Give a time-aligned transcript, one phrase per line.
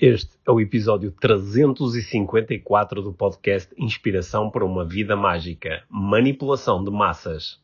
[0.00, 7.60] Este é o episódio 354 do podcast Inspiração para uma Vida Mágica Manipulação de Massas.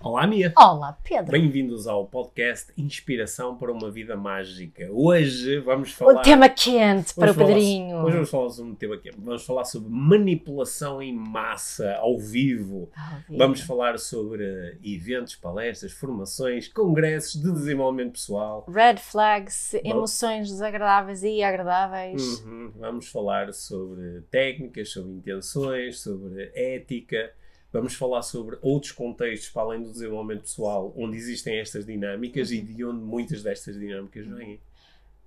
[0.00, 0.52] Olá, Mia.
[0.56, 1.32] Olá, Pedro.
[1.32, 4.88] Bem-vindos ao podcast Inspiração para uma Vida Mágica.
[4.92, 6.20] Hoje vamos falar.
[6.20, 7.96] O tema quente para o Pedrinho.
[8.04, 9.16] Hoje vamos falar sobre um tema quente.
[9.18, 12.88] Vamos falar sobre manipulação em massa, ao vivo.
[13.28, 13.38] Vivo.
[13.38, 18.64] Vamos falar sobre eventos, palestras, formações, congressos de desenvolvimento pessoal.
[18.68, 22.40] Red flags, emoções desagradáveis e agradáveis.
[22.44, 22.72] Uhum.
[22.76, 27.32] Vamos falar sobre técnicas, sobre intenções, sobre ética.
[27.72, 32.62] Vamos falar sobre outros contextos para além do desenvolvimento pessoal, onde existem estas dinâmicas e
[32.62, 34.60] de onde muitas destas dinâmicas vêm.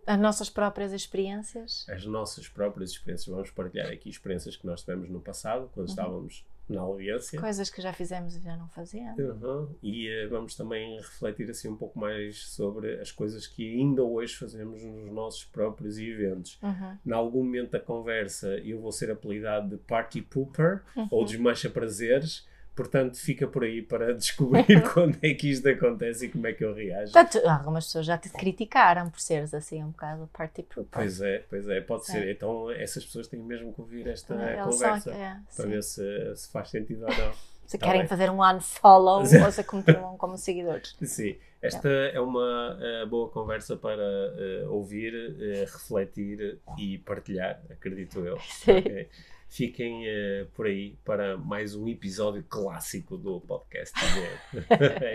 [0.07, 1.85] As nossas próprias experiências.
[1.87, 3.27] As nossas próprias experiências.
[3.27, 7.39] Vamos partilhar aqui experiências que nós tivemos no passado, quando estávamos na audiência.
[7.39, 9.17] Coisas que já fizemos e já não fazemos.
[9.19, 9.75] Uhum.
[9.81, 14.35] E eh, vamos também refletir assim um pouco mais sobre as coisas que ainda hoje
[14.35, 16.59] fazemos nos nossos próprios eventos.
[16.61, 16.97] Uhum.
[17.05, 22.47] Em algum momento da conversa eu vou ser apelidado de Party Pooper ou Desmancha Prazeres,
[22.81, 26.63] portanto fica por aí para descobrir quando é que isto acontece e como é que
[26.63, 27.11] eu reajo.
[27.13, 30.85] Portanto, algumas pessoas já te criticaram por seres assim um bocado party pooper.
[30.91, 32.23] Pois é, pois é, pode Certo.
[32.23, 32.31] ser.
[32.31, 35.69] Então essas pessoas têm mesmo que ouvir esta Elas são- conversa é, para sim.
[35.69, 37.31] ver se, se faz sentido ou não.
[37.71, 38.07] Se Tá querem bem.
[38.09, 40.93] fazer um unfollow ou se continuam como seguidores.
[41.03, 48.19] Sim, esta é uma eh, boa conversa para eh, ouvir, eh, refletir e partilhar, acredito
[48.25, 48.37] eu.
[48.41, 48.79] Sim.
[48.79, 49.09] Ok?
[49.55, 53.93] Fiquem eh, por aí para mais um episódio clássico do podcast.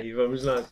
[0.04, 0.62] e vamos lá.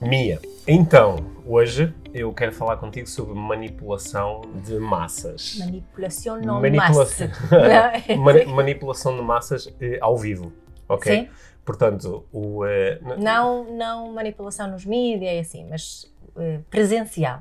[0.00, 5.56] Mia, então, hoje eu quero falar contigo sobre manipulação de massas.
[5.58, 8.14] Manipulação não Manipulação, massa.
[8.16, 10.52] Mani- manipulação de massas eh, ao vivo,
[10.88, 11.16] ok?
[11.16, 11.28] Sim.
[11.64, 17.40] Portanto, o, n- Não, não manipulação nos mídias e assim, mas eh, presencial,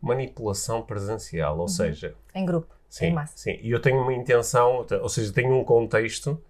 [0.00, 1.68] manipulação presencial, ou Uhum.
[1.68, 3.36] seja, em grupo, sim, em massa.
[3.36, 6.40] sim, e eu tenho uma intenção, ou seja, tenho um contexto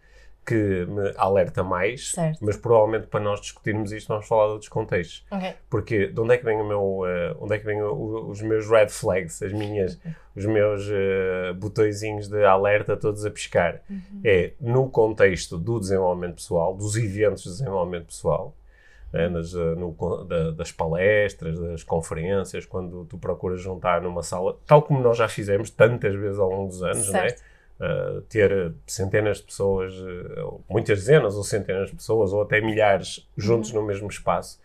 [0.47, 2.39] que me alerta mais, Certo.
[2.41, 5.25] mas provavelmente para nós discutirmos isto vamos falar de outros contextos.
[5.31, 5.55] Ok.
[5.69, 8.41] Porque de onde é que vem o meu, eh, onde é que vem o- os
[8.43, 9.99] meus red flags, as minhas,
[10.37, 13.83] os meus eh, botõezinhos de alerta todos a piscar?
[14.25, 18.55] É no contexto do desenvolvimento pessoal, dos eventos de desenvolvimento pessoal,
[19.13, 24.57] né, nas, eh, no da- das palestras, das conferências, quando tu procuras juntar numa sala,
[24.67, 27.37] tal como nós já fizemos tantas vezes ao longo dos anos, não é?
[27.79, 32.59] Uh, ter centenas de pessoas, uh, ou muitas dezenas ou centenas de pessoas, ou até
[32.61, 34.59] milhares juntos no mesmo espaço,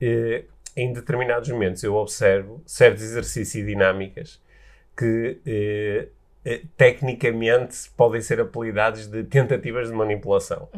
[0.00, 0.44] eh,
[0.76, 4.40] em determinados momentos eu observo certos exercícios e dinâmicas
[4.96, 6.08] que eh,
[6.44, 10.68] eh, tecnicamente podem ser apelidados de tentativas de manipulação.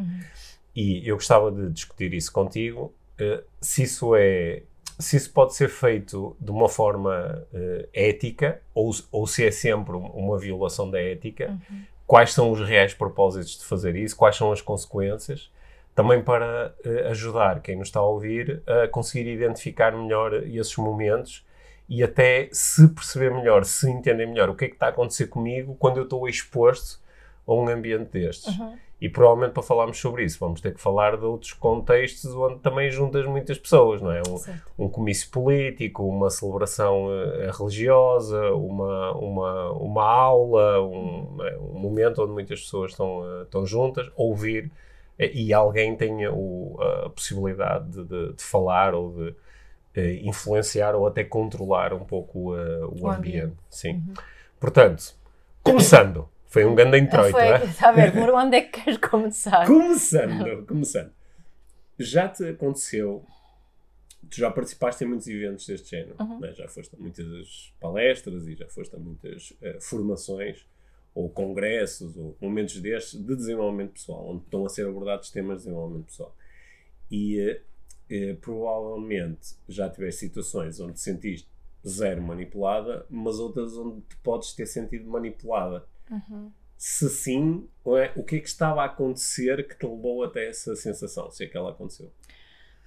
[0.75, 4.63] E eu gostava de discutir isso contigo, eh, se isso é
[5.03, 9.95] se isso pode ser feito de uma forma eh, ética ou, ou se é sempre
[9.95, 11.55] um- uma violação da ética,
[12.07, 15.51] quais são os reais propósitos de fazer isso, quais são as consequências,
[15.95, 21.45] também para eh, ajudar quem nos está a ouvir a conseguir identificar melhor esses momentos
[21.87, 25.27] e até se perceber melhor, se entender melhor o que é que está a acontecer
[25.27, 26.99] comigo quando eu estou exposto
[27.45, 28.57] a um ambiente destes.
[29.03, 32.89] E provavelmente para falarmos sobre isso vamos ter que falar de outros contextos onde também
[32.89, 34.21] juntas muitas pessoas, não é?
[34.79, 41.57] Um, um comício político, uma celebração eh, religiosa, uma, uma, uma aula, um, é?
[41.57, 44.71] um momento onde muitas pessoas estão, eh, estão juntas, ouvir
[45.19, 49.35] eh, e alguém tenha o- a possibilidade de, de- de falar ou de
[50.23, 53.17] influenciar ou até controlar um pouco o, O ambiente.
[53.17, 53.53] ambiente.
[53.69, 54.01] Sim.
[54.59, 55.13] Portanto,
[55.61, 57.55] começando, foi um grande introito, Foi, é?
[57.81, 59.65] a ver, por onde é que queres começar?
[59.65, 61.11] Começando, começando.
[61.97, 63.25] Já te aconteceu,
[64.29, 66.53] tu já participaste em muitos eventos deste género, né?
[66.53, 70.63] já foste a muitas palestras e já foste a muitas eh, formações
[71.15, 75.63] ou congressos ou momentos destes de desenvolvimento pessoal, onde estão a ser abordados temas de
[75.63, 76.37] desenvolvimento pessoal.
[77.09, 77.61] E eh,
[78.11, 81.49] eh, provavelmente já tiveste situações onde te sentiste
[81.87, 85.83] zero manipulada, mas outras onde te podes ter sentido manipulada
[86.77, 88.11] se sim, é?
[88.15, 91.47] o que é que estava a acontecer que te levou até essa sensação, se é
[91.47, 92.11] que ela aconteceu?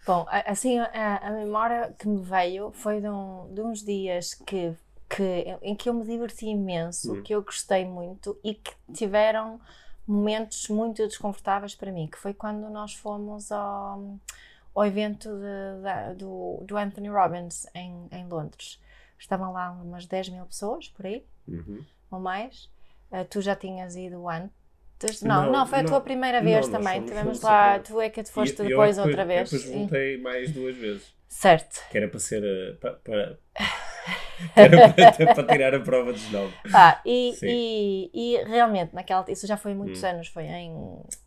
[0.06, 4.72] Bom, assim, a, a memória que me veio foi de, um- de uns dias que,
[5.08, 5.22] que,
[5.62, 7.22] em que eu me diverti imenso, Hum.
[7.22, 9.60] que eu gostei muito e que tiveram
[10.06, 14.16] momentos muito desconfortáveis para mim, que foi quando nós fomos ao,
[14.74, 18.80] ao evento de- da- do, do Anthony Robbins em, em Londres.
[19.18, 21.86] Estavam lá umas 10 mil pessoas, por aí, Uhum.
[22.10, 22.70] ou mais.
[23.10, 24.50] Uh, tu já tinhas ido an-
[24.98, 27.04] Desde- não, não, Não, foi a não, tua primeira não, vez nós também.
[27.04, 29.50] Tivemos lá, tu é que te foste E- é depois outra eu vez.
[29.50, 31.14] Depois voltei mais duas vezes.
[31.28, 31.84] Certo.
[31.90, 32.42] Que era para ser.
[32.42, 33.38] eh, pa- para,
[34.56, 36.52] era para, para tirar a prova de novo.
[36.72, 40.06] Pá, e, e, e realmente, naquela, isso já foi muitos Hum.
[40.08, 40.72] anos, foi em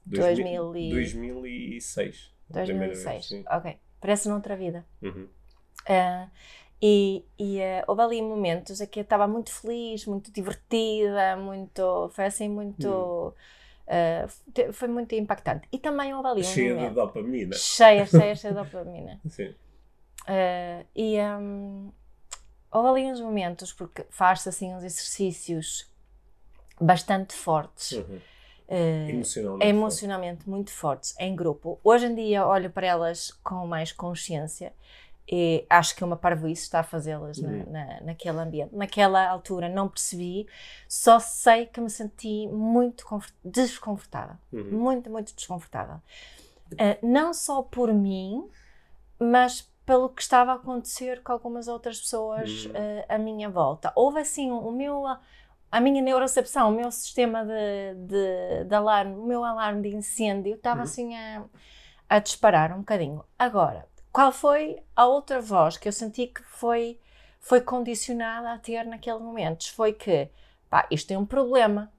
[0.06, 2.31] 2000 2000 e- 2006.
[2.50, 3.26] a primeira vez, 2006.
[3.28, 3.44] sim.
[3.52, 4.84] ok, parece noutra vida.
[5.02, 5.28] Uhum.
[5.88, 6.28] Ah,
[6.81, 12.10] e e ah, houve ali momentos em que eu estava muito feliz, muito divertida, muito.
[12.14, 13.34] Foi assim, muito.
[14.54, 15.68] te- foi muito impactante.
[15.72, 16.96] E também houve ali um Cheia de momento.
[16.96, 17.56] dopamina.
[17.56, 19.20] Cheia, cheia, cheia de dopamina.
[19.28, 19.54] Sim.
[20.28, 21.92] Ah, e hum,
[22.72, 25.88] houve ali uns momentos, porque faz-se assim uns exercícios
[26.80, 27.92] bastante fortes.
[27.94, 28.20] Uhum.
[28.70, 29.68] ah, Emocionalmente.
[29.68, 31.80] emocionalmente muito fortes em grupo.
[31.84, 34.74] Hoje em dia olho para elas com mais consciência
[35.31, 37.66] e acho que é uma parvoíce estar a fazê-las na- Uhum.
[37.72, 38.76] na, naquele ambiente.
[38.76, 40.48] Naquela altura não percebi,
[40.88, 44.36] só sei que me senti muito confort- desconfortável.
[44.52, 44.72] Uhum.
[44.72, 46.02] Muito, muito desconfortável.
[46.78, 48.50] Ah, não só por mim,
[49.20, 52.72] mas pelo que estava a acontecer com algumas outras pessoas Hum.
[53.10, 53.92] ah, à minha volta.
[53.96, 55.06] Houve assim o meu
[55.72, 60.56] a minha neurocepção, o meu sistema de, de, de alarme, o meu alarme de incêndio
[60.56, 60.84] estava Uhum.
[60.84, 61.44] assim a,
[62.10, 63.24] a disparar um bocadinho.
[63.38, 67.00] Agora, qual foi a outra voz que eu senti que foi,
[67.40, 69.72] foi condicionada a ter naquele momento?
[69.74, 70.30] Foi que,
[70.70, 71.92] pá, isto é um problema.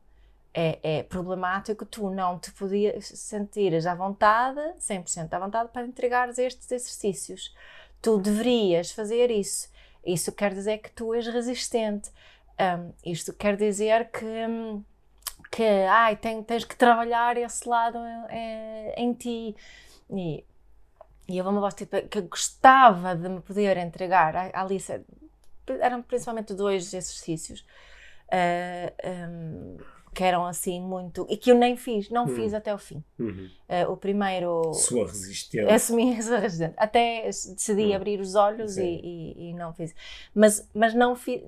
[0.53, 6.39] É, é problemático tu não te podias sentir à vontade, 100% à vontade, para entregares
[6.39, 7.55] estes exercícios.
[8.03, 9.69] Tu deverias fazer isso.
[10.05, 12.11] Isso quer dizer que tu és resistente.
[12.61, 14.85] Um, isto quer dizer que, hum,
[15.51, 17.99] que ai, tem- tens que trabalhar esse lado
[18.29, 19.57] eh, em ti.
[20.11, 20.45] E,
[21.31, 24.35] e eu uma voz tipo, que gostava de me poder entregar.
[24.37, 25.01] A a Alice,
[25.81, 27.65] eram principalmente dois exercícios
[28.31, 28.93] eh,
[29.29, 29.77] um,
[30.13, 31.27] que eram assim muito.
[31.31, 32.35] e que eu nem fiz, não Hum.
[32.35, 33.03] fiz até o fim.
[33.19, 33.49] Uhum.
[33.69, 34.73] Eh, o primeiro.
[34.75, 35.73] Sua resistência.
[35.75, 36.75] Assumi essa resistência.
[36.77, 37.95] Até decidi Hum.
[37.97, 39.95] abrir os olhos e, e- e não fiz.
[40.35, 41.43] Mas, mas não fiz.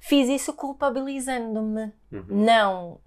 [0.00, 1.92] Fiz isso culpabilizando-me.
[2.12, 2.24] Uhum.
[2.30, 3.00] Não,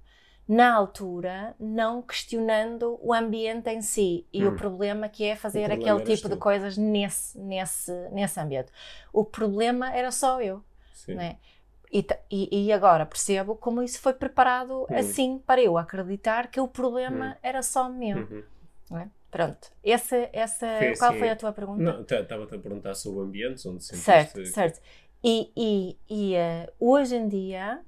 [0.48, 4.56] na altura, não questionando o ambiente em si e o Hum.
[4.56, 6.40] problema que é fazer aquele tipo de tu.
[6.40, 8.72] coisas nesse, nesse, nesse ambiente.
[9.14, 10.62] O problema era só eu.
[10.94, 11.16] Sim.
[11.16, 11.38] Né?
[11.94, 14.96] E, e, e agora percebo como isso foi preparado Hum.
[14.98, 17.40] assim para eu acreditar que o problema Hum.
[17.44, 18.18] era só meu.
[18.18, 18.44] Uhum.
[18.90, 19.08] não é?
[19.30, 19.72] Pronto.
[19.82, 21.82] Essa, essa, Foi qual assim, foi a tua pergunta?
[21.82, 24.04] Não, estava-te a perguntar sobre ambientes onde sentiste...
[24.04, 24.82] Certo, certo.
[25.24, 27.80] E, e, e eh, hoje em dia,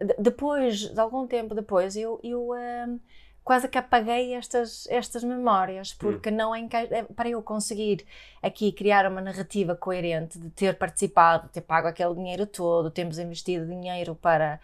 [0.00, 2.98] de- depois, de algum tempo depois, eu, eu ehm,
[3.44, 6.78] quase que apaguei estas, estas memórias, porque não enca...
[6.82, 8.04] eh, para eu conseguir
[8.42, 13.66] aqui criar uma narrativa coerente de ter participado, ter pago aquele dinheiro todo, termos investido
[13.66, 14.60] dinheiro para,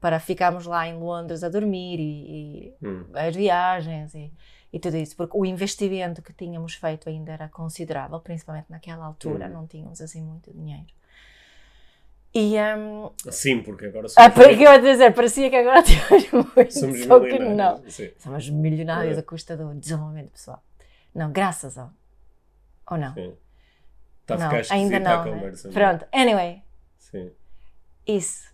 [0.00, 3.06] para ficarmos lá em Londres a dormir e- e Hum.
[3.14, 4.30] as viagens e,
[4.72, 9.46] e tudo isso, porque o investimento que tínhamos feito ainda era considerável, principalmente naquela altura,
[9.46, 9.52] Uhum.
[9.54, 10.86] não tínhamos assim muito dinheiro.
[12.38, 15.80] E um, Sim, porque agora ah, somos, para que eu ia dizer, parecia que agora
[15.82, 17.38] tínhamos muito, somos só que não.
[17.38, 17.94] milionários.
[17.94, 18.10] Sim.
[18.18, 19.20] Somos milionários É.
[19.20, 20.62] à custa do desenvolvimento pessoal.
[21.14, 21.90] Não, graças ao.
[22.90, 23.14] Ou não?
[23.14, 23.34] Sim.
[24.20, 25.24] Está a ficar ainda não.
[25.24, 25.30] né?
[25.30, 25.68] conversa.
[25.68, 25.78] não é?
[25.88, 26.62] Pronto, anyway,
[26.98, 27.30] Sim.
[28.06, 28.52] isso.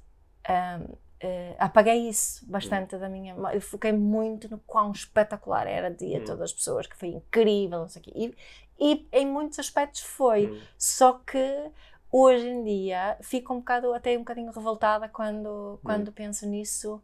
[0.49, 3.34] Um, eh, apaguei isso bastante da minha.
[3.52, 6.25] Eu foquei muito no quão espetacular era o dia, Hum.
[6.25, 8.12] todas as pessoas, que foi incrível, não sei o quê.
[8.14, 8.34] E,
[8.79, 10.46] e em muitos aspectos foi.
[10.53, 10.60] Hum.
[10.79, 11.70] Só que
[12.12, 16.12] hoje em dia fico um bocado, até um bocadinho revoltada quando, quando Hum.
[16.12, 17.02] penso nisso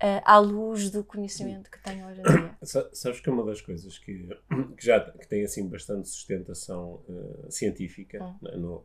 [0.00, 2.56] eh, à luz do conhecimento que tenho hoje em dia.
[2.62, 4.26] Sa- Sabes que é uma das coisas que,
[4.76, 8.34] que já que tem assim bastante sustentação eh, científica Hum.
[8.42, 8.84] né, no,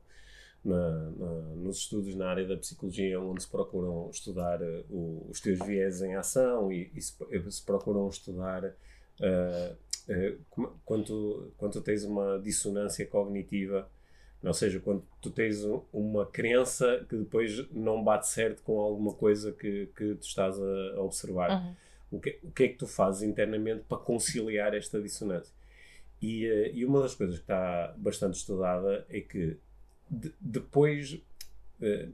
[0.64, 4.84] na- na- nos estudos na área da psicologia, onde se procuram estudar eh,
[5.30, 7.14] os teus viés em ação e, e se,
[7.52, 8.64] se procuram estudar
[9.22, 9.76] eh,
[10.50, 13.90] como- quando, tens uma dissonância cognitiva,
[14.46, 19.14] ou seja, quando tu tens um- uma crença que depois não bate certo com alguma
[19.14, 21.76] coisa que, que tu estás a- observar Uhum.
[22.12, 25.54] o que, o que é que tu fazes internamente para conciliar esta dissonância.
[26.22, 29.58] E, eh, e uma das coisas que está bastante estudada é que
[30.10, 31.20] de- depois.
[31.82, 32.08] eh,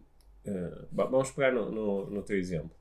[0.92, 2.72] va- vamos pegar no, no, no teu exemplo.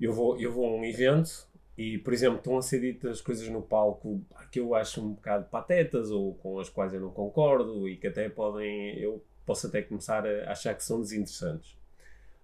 [0.00, 1.46] Eu vou, eu vou a um evento
[1.80, 4.20] e, por exemplo, estão a ser ditas coisas no palco
[4.52, 8.06] que eu acho um bocado patetas ou com as quais eu não concordo e que
[8.06, 8.98] até podem.
[8.98, 11.74] Eu posso até começar a achar que são desinteressantes.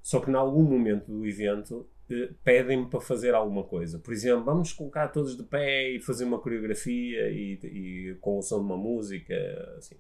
[0.02, 3.98] Só que, em algum momento do evento, eh, pedem-me para fazer alguma coisa.
[3.98, 8.42] Por exemplo, vamos colocar todos de pé e fazer uma coreografia e, e com o
[8.42, 9.34] som de uma música,
[9.76, 9.96] assim,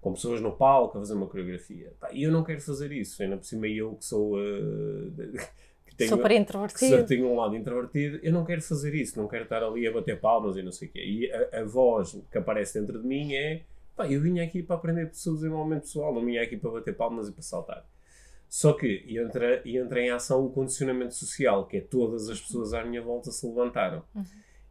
[0.00, 1.92] com pessoas no palco a fazer uma coreografia.
[2.12, 4.36] E eu não quero fazer isso, ainda por cima eu que sou.
[4.36, 7.06] que tenho, Super introvertido.
[7.06, 10.20] tenho um lado introvertido, eu não quero fazer isso, não quero estar ali a bater
[10.20, 11.04] palmas e não sei o quê.
[11.04, 13.62] E a, a voz que aparece dentro de mim é
[13.96, 17.28] pá, eu vim aqui para aprender sobre desenvolvimento pessoal, não vim aqui para bater palmas
[17.28, 17.84] e para saltar.
[18.48, 22.84] Só que entra, entra em ação o condicionamento social, que é todas as pessoas à
[22.84, 24.02] minha volta se levantaram.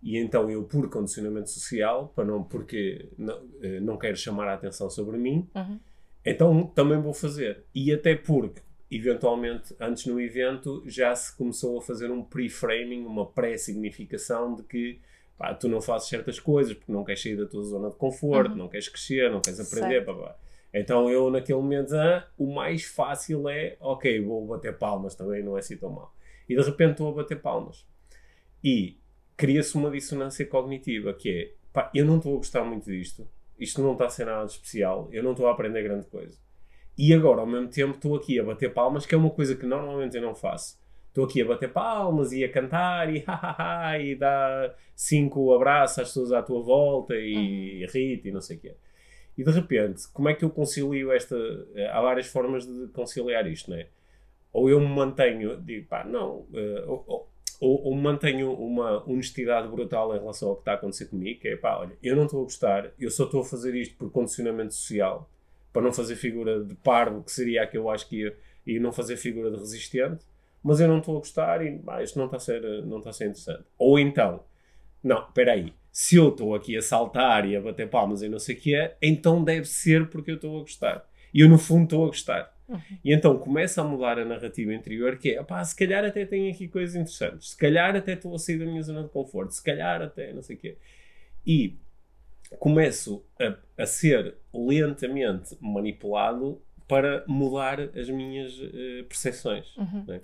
[0.01, 4.53] E então eu, por condicionamento social, para não, porque não, eh, não quero chamar a
[4.53, 5.79] atenção sobre mim, Uhum.
[6.23, 7.63] então também vou fazer.
[7.73, 8.61] E até porque,
[8.95, 14.99] eventualmente, antes no evento, já se começou a fazer um pre-framing, uma pré-significação de que
[15.37, 18.51] pá, tu não fazes certas coisas porque não queres sair da tua zona de conforto,
[18.51, 18.57] Uhum.
[18.57, 20.05] não queres crescer, não queres aprender.
[20.05, 20.35] Pá.
[20.73, 25.55] Então eu, naquele momento, ah, o mais fácil é, ok, vou bater palmas também, não
[25.55, 26.13] é assim tão mal.
[26.47, 27.85] E de repente estou a bater palmas.
[28.63, 28.97] E
[29.37, 33.27] cria-se uma dissonância cognitiva, que é, pá, eu não estou a gostar muito disto,
[33.59, 36.37] isto não está a ser nada de especial, eu não estou a aprender grande coisa.
[36.97, 39.65] E agora, ao mesmo tempo, estou aqui a bater palmas, que é uma coisa que
[39.65, 40.79] normalmente eu não faço.
[41.09, 46.07] Estou aqui a bater palmas e a cantar e hahaha e dar cinco abraços às
[46.09, 48.75] pessoas à tua volta e rir e não sei o quê.
[49.37, 51.35] E de repente, como é que eu concilio esta.
[51.91, 53.87] Há várias formas de conciliar isto, não é?
[54.53, 60.15] Ou eu me mantenho, digo, pá, não, eh, ou, ou, ou mantenho uma honestidade brutal
[60.15, 62.39] em relação ao que está a acontecer comigo, que é pá, olha, eu não estou
[62.39, 65.29] a gostar, eu só estou a fazer isto por condicionamento social,
[65.75, 68.79] para não fazer figura de parvo, que seria a que eu acho que ia, e
[68.79, 70.25] não fazer figura de resistente,
[70.63, 73.09] mas eu não estou a gostar e pá, isto não está a ser, não está
[73.09, 73.65] a ser interessante.
[73.77, 74.41] Ou então,
[75.03, 78.39] não, espera aí, se eu estou aqui a saltar e a bater palmas e não
[78.39, 81.05] sei o que é, então deve ser porque eu estou a gostar.
[81.33, 82.55] E eu no fundo estou a gostar.
[83.03, 86.49] E então começa a mudar a narrativa interior, que é, pá, se calhar até tenho
[86.53, 89.61] aqui coisas interessantes, se calhar até estou a sair da minha zona de conforto, se
[89.61, 90.77] calhar até não sei o quê.
[91.45, 91.75] E
[92.59, 99.65] começo a, a ser lentamente manipulado para mudar as minhas eh, percepções.
[100.07, 100.21] né?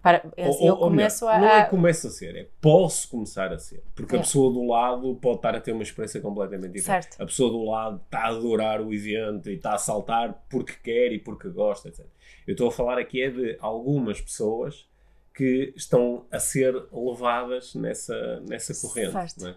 [0.00, 1.66] Para, Ou- eu ou- ou melhor, começo Não é a.
[1.66, 3.82] começo a ser, é posso começar a ser.
[3.94, 4.22] Porque a É.
[4.22, 7.02] pessoa do lado pode estar a ter uma experiência completamente diferente.
[7.04, 7.20] Certo.
[7.22, 11.12] A pessoa do lado está a adorar o evento e está a saltar porque quer
[11.12, 12.06] e porque gosta, etc.
[12.46, 14.88] Eu estou a falar aqui é de algumas pessoas
[15.34, 19.12] que estão a ser levadas nessa, nessa corrente.
[19.12, 19.46] Certo.
[19.46, 19.54] é?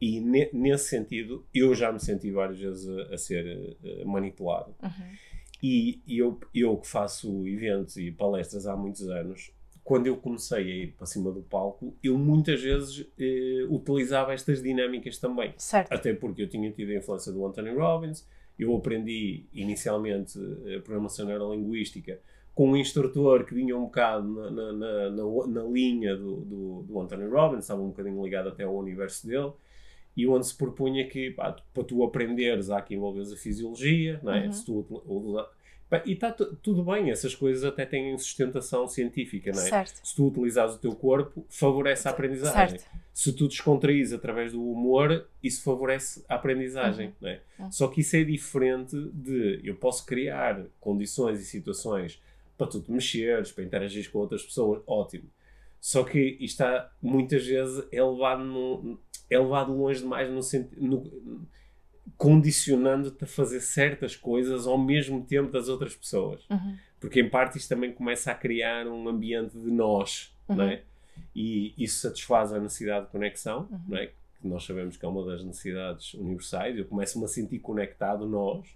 [0.00, 4.74] E ne- nesse sentido, eu já me senti várias vezes a, a ser eh, manipulado.
[4.82, 5.12] Uhum.
[5.62, 9.50] E, e eu, eu que faço eventos e palestras há muitos anos,
[9.82, 14.62] quando eu comecei a ir para cima do palco, eu muitas vezes eh, utilizava estas
[14.62, 15.54] dinâmicas também.
[15.56, 15.92] Certo.
[15.92, 18.26] Até porque eu tinha tido a influência do Anthony Robbins,
[18.58, 20.38] eu aprendi inicialmente
[20.76, 22.18] a programação neurolinguística
[22.54, 26.82] com um instrutor que vinha um bocado na, na, na, na- na linha do, do,
[26.82, 29.50] do Anthony Robbins, estava um bocadinho ligado até ao universo dele,
[30.16, 34.32] e onde se propunha que pá, para tu aprenderes há que envolveres a fisiologia, não
[34.32, 34.46] é?
[34.46, 34.52] Uhum.
[34.52, 34.86] Se tu,
[35.88, 39.68] pá, e está tudo bem, essas coisas até têm sustentação científica, não é?
[39.68, 40.00] Certo.
[40.02, 43.00] Se tu utilizares o teu corpo, favorece a aprendizagem Certo.
[43.12, 47.12] se tu descontraís através do humor, isso favorece a aprendizagem.
[47.20, 47.40] Não é?
[47.58, 47.72] Uhum.
[47.72, 52.22] Só que isso é diferente de eu posso criar condições e situações
[52.56, 55.28] para tu te mexeres, para interagir com outras pessoas, ótimo.
[55.80, 58.98] Só que isto está, muitas vezes é levado, no,
[59.30, 61.10] é levado longe demais no sentido.
[62.16, 66.42] condicionando-te a fazer certas coisas ao mesmo tempo das outras pessoas.
[66.50, 66.76] Uhum.
[67.00, 70.56] Porque em parte isto também começa a criar um ambiente de nós, Uhum.
[70.56, 70.82] não é?
[71.34, 73.80] E isso satisfaz a necessidade de conexão, Uhum.
[73.88, 74.06] não é?
[74.06, 74.14] Que
[74.46, 76.76] nós sabemos que é uma das necessidades universais.
[76.76, 78.66] Eu começo-me a sentir conectado nós.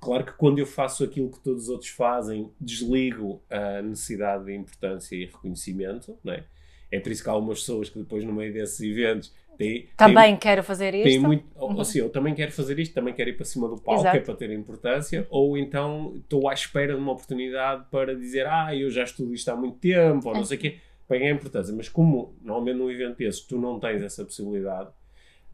[0.00, 4.54] Claro que quando eu faço aquilo que todos os outros fazem, desligo a necessidade de
[4.54, 6.44] importância e reconhecimento, não é?
[6.90, 9.32] É por isso que há algumas pessoas que depois no meio desses eventos
[9.64, 11.22] têm- Também quero fazer tem isto.
[11.22, 11.76] muito, ou, Uhum.
[11.78, 14.16] ou seja, eu também quero fazer isto, também quero ir para cima do palco, Exato.
[14.16, 18.74] é para ter importância, ou então estou à espera de uma oportunidade para dizer, ah,
[18.74, 21.74] eu já estudo isto há muito tempo, ou não sei o quê, para ganhar importância.
[21.74, 24.90] Mas como normalmente num evento desse tu não tens essa possibilidade,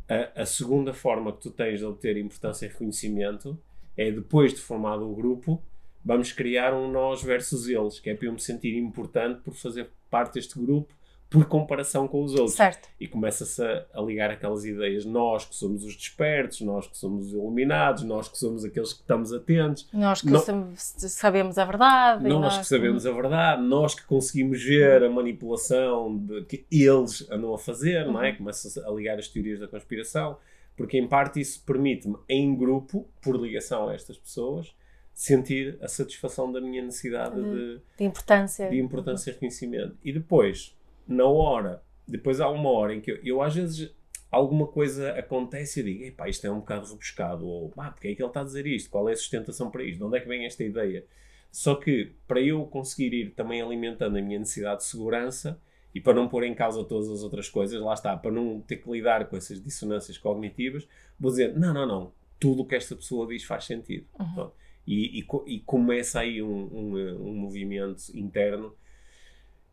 [0.08, 3.58] a, a segunda forma que tu tens de obter importância e reconhecimento
[3.96, 5.60] é depois de formado o grupo,
[6.04, 9.88] vamos criar um nós versus eles, que é para eu me sentir importante por fazer
[10.08, 10.94] parte deste grupo
[11.28, 12.88] por comparação com os outros Certo.
[13.00, 15.04] e começa-se a, a ligar aquelas ideias.
[15.04, 19.00] Nós que somos os despertos, nós que somos os iluminados, nós que somos aqueles que
[19.00, 22.24] estamos atentos, Nós que sam- sabemos a verdade.
[22.24, 27.28] e nós que sabemos a verdade, nós que conseguimos ver a manipulação de, que eles
[27.30, 28.30] andam a fazer, não é?
[28.30, 28.36] Uhum.
[28.38, 30.36] Começa-se a ligar as teorias da conspiração,
[30.76, 34.74] porque em parte isso permite-me, em grupo, por ligação a estas pessoas,
[35.12, 37.52] sentir a satisfação da minha necessidade Uhum.
[37.54, 38.68] de De importância.
[38.68, 39.96] de importância e reconhecimento.
[40.04, 40.75] E depois,
[41.06, 43.94] na hora, depois há uma hora em que eu, eu às vezes
[44.30, 48.08] alguma coisa acontece e eu digo, epá, isto é um bocado rebuscado, ou pá, porque
[48.08, 48.90] é que ele está a dizer isto?
[48.90, 49.98] Qual é a sustentação para isto?
[49.98, 51.04] De onde é que vem esta ideia?
[51.50, 55.60] Só que para eu conseguir ir também alimentando a minha necessidade de segurança
[55.94, 58.76] e para não pôr em causa todas as outras coisas, lá está, para não ter
[58.76, 60.86] que lidar com essas dissonâncias cognitivas,
[61.18, 64.06] vou dizer: não, não, não, tudo o que esta pessoa diz faz sentido.
[64.20, 64.50] Uhum.
[64.86, 68.74] E, e, e, começa aí um, um, um, movimento interno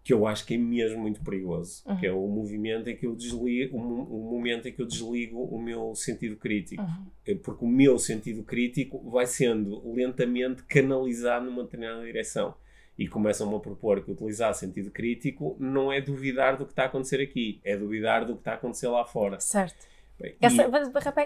[0.03, 1.97] que eu acho que é mesmo muito perigoso, uhum.
[1.97, 5.41] que é o movimento em que eu desligo, o, o, momento em que eu desligo
[5.41, 7.05] o meu sentido crítico, uhum.
[7.25, 12.53] É porque o meu sentido crítico vai sendo lentamente canalizado numa determinada direção
[12.97, 16.85] e começam-me a propor que utilizar sentido crítico não é duvidar do que está a
[16.87, 19.39] acontecer aqui, é duvidar do que está a acontecer lá fora.
[19.39, 19.87] Certo.
[20.19, 20.69] Bem, Essa,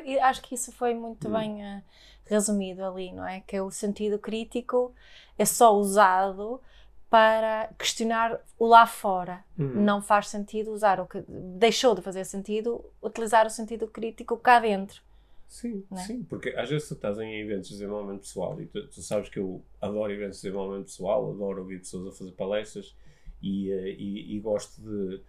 [0.06, 0.20] e...
[0.20, 1.34] acho que isso foi muito hum.
[1.34, 1.84] bem uh,
[2.26, 3.42] resumido ali, não é?
[3.42, 4.94] Que é o sentido crítico
[5.38, 6.62] é só usado
[7.10, 9.44] para questionar o lá fora.
[9.58, 9.84] Hum.
[9.84, 14.60] Não faz sentido usar o que deixou de fazer sentido utilizar o sentido crítico cá
[14.60, 15.02] dentro.
[15.48, 15.96] Sim, é?
[15.98, 19.30] sim, porque às vezes tu estás em eventos de desenvolvimento pessoal e tu, tu, sabes
[19.30, 22.94] que eu adoro eventos de desenvolvimento pessoal, adoro ouvir pessoas a fazer palestras
[23.42, 25.22] e, uh, e, e, gosto de.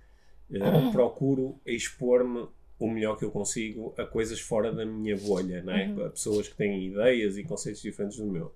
[0.51, 2.49] Uh, procuro expor-me
[2.81, 5.87] o melhor que eu consigo a coisas fora da minha bolha, não é?
[5.87, 6.07] Uhum.
[6.07, 8.53] A pessoas que têm ideias e conceitos diferentes do meu,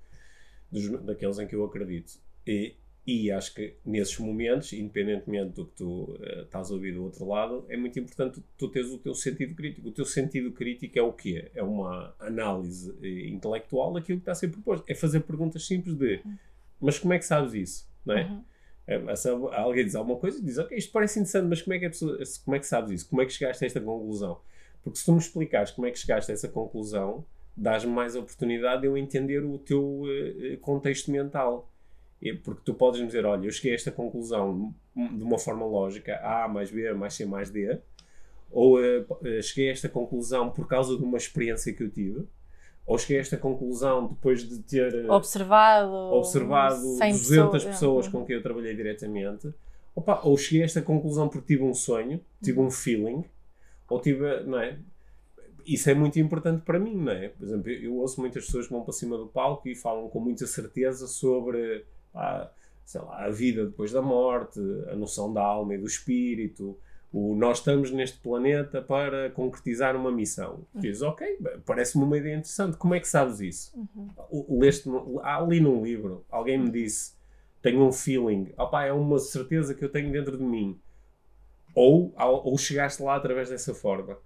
[0.70, 2.18] dos, daqueles em que eu acredito.
[2.44, 2.74] E,
[3.06, 7.26] e acho que nesses momentos, independentemente do que tu uh, estás a ouvir do outro
[7.26, 9.88] lado, é muito importante tu, tu teres o teu sentido crítico.
[9.88, 11.50] O teu sentido crítico é o quê?
[11.54, 14.84] É uma análise uh, intelectual daquilo que está a ser proposto.
[14.88, 16.20] É fazer perguntas simples de
[16.82, 17.88] mas como é que sabes isso?
[18.04, 18.24] Não é?
[18.24, 18.44] Uhum.
[18.84, 19.00] É,
[19.56, 22.18] alguém diz alguma coisa e diz, ok, isto parece interessante, mas como é, que pessoa,
[22.44, 23.08] como é que sabes isso?
[23.08, 24.40] Como é que chegaste a esta conclusão?
[24.82, 27.24] Porque se tu me explicares como é que chegaste a essa conclusão,
[27.56, 31.71] dás-me mais oportunidade de eu entender o teu uh, contexto mental.
[32.44, 36.20] Porque tu podes me dizer, olha, eu cheguei a esta conclusão de uma forma lógica,
[36.22, 37.78] A mais B mais C mais D,
[38.50, 42.24] ou uh, cheguei a esta conclusão por causa de uma experiência que eu tive,
[42.86, 48.36] ou cheguei a esta conclusão depois de ter observado, observado 200 pessoas, pessoas com quem
[48.36, 49.52] eu trabalhei diretamente,
[49.94, 53.24] Opa, ou cheguei a esta conclusão porque tive um sonho, tive um feeling,
[53.88, 54.78] ou tive, não é?
[55.66, 57.28] Isso é muito importante para mim, não é?
[57.28, 60.18] Por exemplo, eu ouço muitas pessoas que vão para cima do palco e falam com
[60.18, 62.50] muita certeza sobre a,
[62.84, 66.78] sei lá, a vida depois da morte, a noção da alma e do espírito,
[67.12, 70.66] o nós estamos neste planeta para concretizar uma missão.
[70.74, 70.80] Uhum.
[70.80, 72.76] Diz, ok, parece-me uma ideia interessante.
[72.76, 73.72] Como é que sabes isso?
[73.76, 74.58] Uhum.
[74.58, 74.88] Leste,
[75.22, 77.12] ali num livro, alguém me disse,
[77.60, 80.80] tenho um feeling, opá, é uma certeza que eu tenho dentro de mim.
[81.74, 84.18] Ou, ou chegaste lá através dessa forma.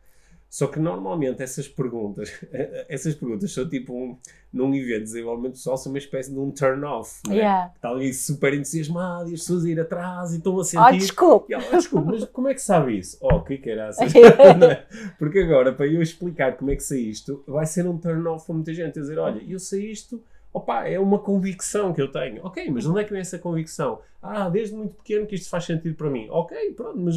[0.49, 2.33] Só que normalmente essas perguntas,
[2.89, 4.17] essas perguntas são tipo um,
[4.53, 7.21] num evento de desenvolvimento pessoal, são uma espécie de um turn off.
[7.29, 7.37] Né?
[7.37, 7.73] Yeah.
[7.75, 10.95] Está ali super entusiasmado e as pessoas a ir atrás e estão a sentir.
[10.95, 11.53] Oh, desculpe.
[11.53, 13.19] E, oh, desculpe, mas como é que sabe isso?
[13.21, 14.13] Oh, que caraças.
[14.17, 14.87] É?
[15.19, 18.47] Porque agora, para eu explicar como é que sei isto, vai ser um turn off
[18.47, 18.99] para muita gente.
[18.99, 22.45] A dizer, olha, eu sei isto, opa, é uma convicção que eu tenho.
[22.45, 24.01] Ok, mas onde é que vem essa convicção?
[24.23, 26.29] Ah, desde muito pequeno que isto faz sentido para mim.
[26.31, 27.17] Ok, pronto, mas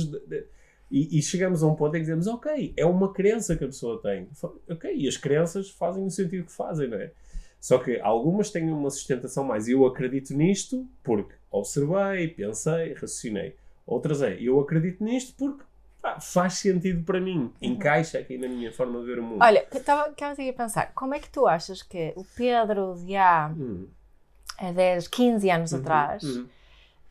[0.91, 3.67] e, e, chegamos a um ponto em que dizemos, ok, é uma crença que a
[3.67, 4.27] pessoa tem.
[4.67, 7.11] Ok, e as crenças fazem o sentido que fazem, não é?
[7.59, 9.67] Só que algumas têm uma sustentação mais.
[9.67, 13.55] Eu acredito nisto porque observei, pensei, raciocinei.
[13.85, 15.63] Outras é, eu acredito nisto porque
[16.01, 17.53] ah, faz sentido para mim, uhum.
[17.61, 19.43] encaixa aqui na minha forma de ver o mundo.
[19.43, 23.53] Olha, estava aqui a pensar, como é que tu achas que o Pedro de há
[23.55, 23.87] hum.
[24.73, 26.47] 10, 15 anos uhum, atrás uhum.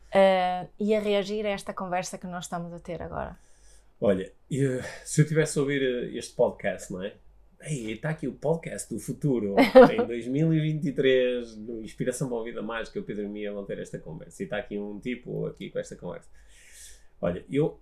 [0.09, 3.37] Uh, ia reagir a esta conversa que nós estamos a ter agora?
[4.01, 7.15] Olha, eu, se eu tivesse a ouvir eh, este podcast, não é?
[7.61, 9.55] Ei, está aqui o podcast do futuro.
[9.91, 13.99] em 2023, no Inspiração para a Vida Mágica, o Pedro e Mia vão ter esta
[13.99, 14.41] conversa.
[14.41, 16.29] E está aqui um tipo aqui com esta conversa.
[17.19, 17.77] Olha, eu,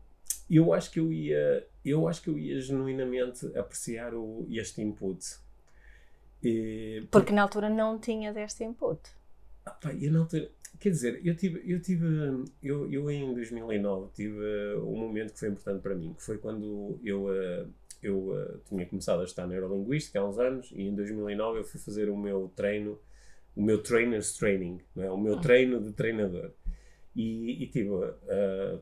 [0.50, 5.24] eu acho que eu ia, eu acho que eu ia genuinamente apreciar o, este input.
[6.42, 9.00] E, porque, porque na altura não tinha deste input.
[9.64, 10.50] Ah, pá, eu na altura,
[10.80, 12.06] Quer dizer, eu tive, eu tive,
[12.62, 16.38] eu, eu em 2009 tive uh, um momento que foi importante para mim, que foi
[16.38, 17.68] quando eu, uh,
[18.02, 21.80] eu uh, tinha começado a estudar neurolinguística há uns anos e em 2009 eu fui
[21.80, 23.00] fazer o meu treino,
[23.56, 25.10] o meu trainer's training, é?
[25.10, 25.42] o meu ah.
[25.42, 26.52] treino de treinador.
[27.16, 27.90] E, e tive,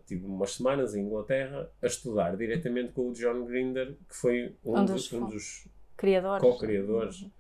[0.05, 4.77] tive umas semanas em Inglaterra a estudar diretamente com o John Grinder, que foi um,
[4.77, 7.31] um dos, um dos criadores, co-criadores uhum.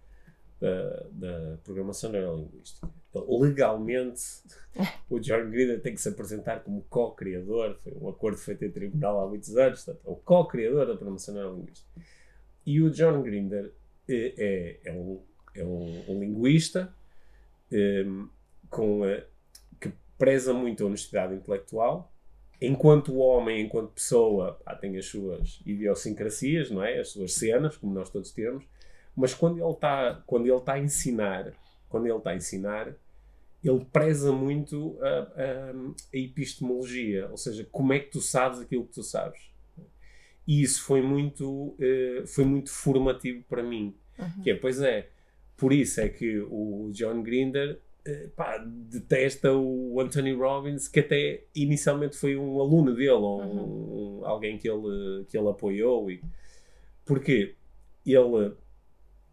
[0.59, 2.89] Da, da programação neurolinguística
[3.23, 4.23] legalmente
[5.09, 9.21] o John Grinder tem que se apresentar como co-criador, foi um acordo feito em tribunal
[9.21, 11.89] há muitos anos, portanto, é o co-criador da programação neurolinguística.
[12.65, 13.71] E o John Grinder
[14.09, 15.21] é, é, é, um,
[15.53, 16.93] é um, um linguista
[17.71, 18.29] um, ehm,
[18.69, 19.21] com, uh,
[19.79, 22.11] que preza muito a honestidade intelectual,
[22.59, 26.99] enquanto homem, enquanto pessoa, pá, tem as suas idiosincrasias, não é?
[26.99, 28.65] as suas cenas, como nós todos temos,
[29.15, 31.53] mas quando ele está quando ele está a ensinar,
[31.89, 32.95] quando ele está a ensinar,
[33.63, 38.85] ele preza muito a, a, a, epistemologia, ou seja, como é que tu sabes aquilo
[38.85, 39.41] que tu sabes.
[40.47, 43.95] E isso foi muito, uh, foi muito formativo para mim.
[44.19, 44.43] Uhum.
[44.43, 45.09] Que é, pois é,
[45.57, 51.45] por isso é que o John Grinder uh, pá, detesta o Anthony Robbins, que até
[51.55, 54.19] inicialmente foi um aluno dele, ou uhum.
[54.19, 56.11] um, alguém que ele, que ele apoiou.
[56.11, 56.21] E,
[57.03, 57.55] porque
[58.05, 58.53] ele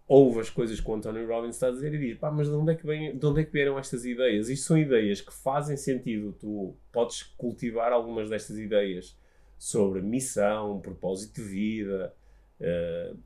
[0.07, 2.55] ouve as coisas que o Anthony Robbins está a dizer e diz: pá, mas de
[2.55, 4.49] onde, é que vem, de onde é que vieram estas ideias?
[4.49, 6.35] Isto são ideias que fazem sentido.
[6.39, 9.17] Tu podes cultivar algumas destas ideias
[9.59, 12.15] sobre missão, propósito de vida.
[12.61, 13.17] Uh,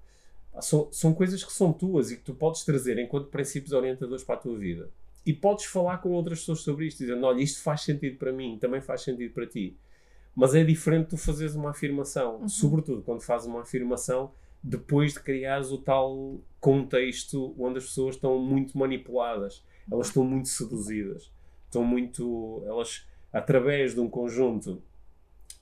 [0.61, 4.37] são, são coisas que são tuas e que tu podes trazer enquanto princípios orientadores para
[4.37, 4.89] a tua vida.
[5.25, 8.59] E podes falar com outras pessoas sobre isto, dizendo: olha, isto faz sentido para mim,
[8.61, 9.77] também faz sentido para ti.
[10.35, 12.49] Mas é diferente tu fazeres uma afirmação, uhum.
[12.49, 14.31] sobretudo quando fazes uma afirmação
[14.69, 20.49] depois de criares o tal contexto onde as pessoas estão muito manipuladas, elas estão muito
[20.49, 21.31] seduzidas,
[21.67, 22.63] estão muito.
[22.67, 24.83] Elas, através de um conjunto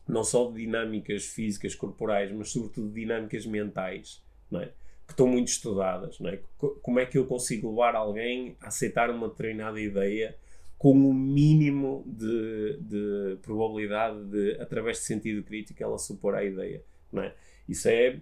[0.06, 4.66] não só de dinâmicas físicas, corporais, mas sobretudo dinâmicas mentais, não é?
[5.06, 6.18] que estão muito estudadas.
[6.18, 6.40] Não é?
[6.58, 10.36] Como é que eu consigo levar alguém a aceitar uma determinada ideia
[10.78, 16.44] com o um mínimo de, de, probabilidade de, através de sentido crítico, ela supor a
[16.44, 16.82] ideia.
[17.12, 17.34] Não é?
[17.68, 18.18] Isso é.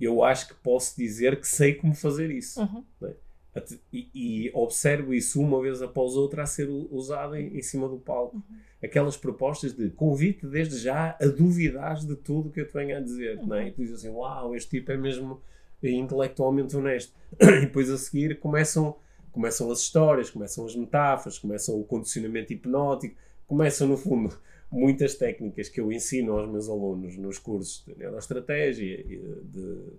[0.00, 2.60] Eu acho que posso dizer que sei como fazer isso.
[2.60, 2.84] Uhum.
[3.02, 3.14] É?
[3.92, 7.98] E, e, observo isso uma vez após outra a ser usado em, em cima do
[7.98, 8.36] palco.
[8.36, 8.42] Uhum.
[8.82, 13.00] Aquelas propostas de convite desde já a duvidar de tudo que eu te venho a
[13.00, 13.38] dizer.
[13.38, 13.46] Uhum.
[13.46, 13.68] Não é?
[13.68, 15.40] E tu dizes assim: Uau, este tipo é mesmo
[15.82, 17.12] intelectualmente honesto.
[17.40, 18.96] e depois a seguir começam,
[19.30, 23.14] começam as histórias, começam as metáforas, começam o condicionamento hipnótico,
[23.46, 24.36] começam, no fundo,
[24.70, 29.98] muitas técnicas que eu ensino aos meus alunos nos cursos de neuroestratégia, de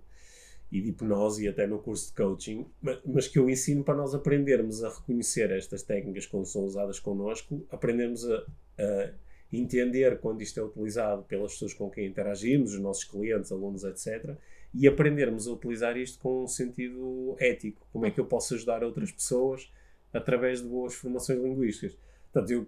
[0.70, 3.94] e de hipnose e até no curso de coaching, mas, mas, que eu ensino para
[3.94, 8.44] nós aprendermos a reconhecer estas técnicas quando são usadas connosco, aprendermos a,
[8.78, 9.10] a
[9.52, 14.36] entender quando isto é utilizado pelas pessoas com quem interagimos, os nossos clientes, alunos, etc.
[14.74, 17.86] E aprendermos a utilizar isto com um sentido ético.
[17.92, 19.72] Como é que eu posso ajudar outras pessoas
[20.12, 21.96] através de boas formações linguísticas?
[22.32, 22.66] Portanto, eu,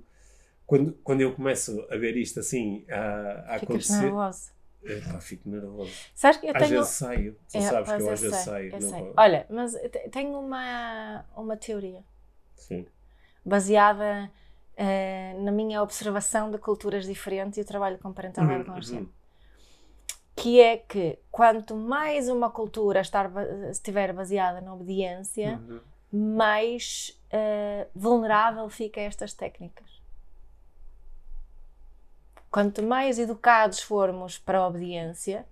[0.69, 4.03] quando, quando eu começo a ver isto assim a, a acontecer.
[4.03, 4.51] Nervoso
[4.85, 5.91] Epá, fico nervoso.
[6.15, 6.79] Sabes que eu às tenho...
[6.79, 7.37] vezes saio.
[7.51, 8.75] Tu é, sabes que eu, às vezes saio.
[8.75, 9.13] Eu sei.
[9.17, 9.75] Olha, mas
[10.13, 12.05] tenho uma, uma teoria.
[12.55, 12.87] Sim.
[13.45, 14.31] Baseada
[14.75, 19.05] uh, na minha observação de culturas diferentes e o trabalho com parentalidade uhum, consciente.
[19.05, 19.19] Uhum.
[20.37, 23.33] Que é que quanto mais uma cultura estar,
[23.71, 25.81] estiver baseada na obediência, uhum.
[26.37, 29.98] mais uh, vulnerável fica a estas técnicas.
[32.51, 35.45] Quanto mais educados formos para a obediência,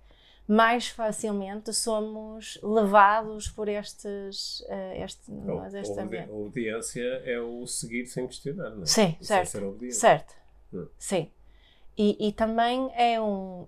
[0.47, 8.07] mais facilmente somos levados por estes, uh, este, mas este A obediência é o seguir
[8.07, 8.85] sem questionar, não é?
[8.85, 9.77] Sim, é certo.
[9.83, 10.35] É certo.
[10.73, 10.87] Hum.
[10.97, 11.29] Sim.
[11.97, 13.67] E, e, também é um, uh,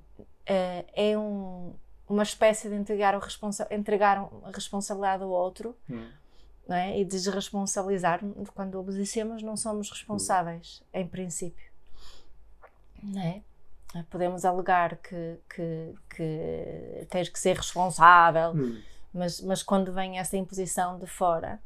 [0.94, 1.74] é um,
[2.08, 6.08] uma espécie de entregar, o responsa entregar a responsabilidade ao outro hum.
[6.68, 6.98] não é?
[6.98, 8.22] e desresponsabilizar.
[8.54, 11.00] Quando obedecemos, não somos responsáveis, hum.
[11.00, 11.69] em princípio.
[13.04, 13.42] Não é?
[14.10, 18.80] Podemos alegar que, que, que tens que ser responsável, hum.
[19.14, 21.60] mas, mas quando vem essa imposição de fora,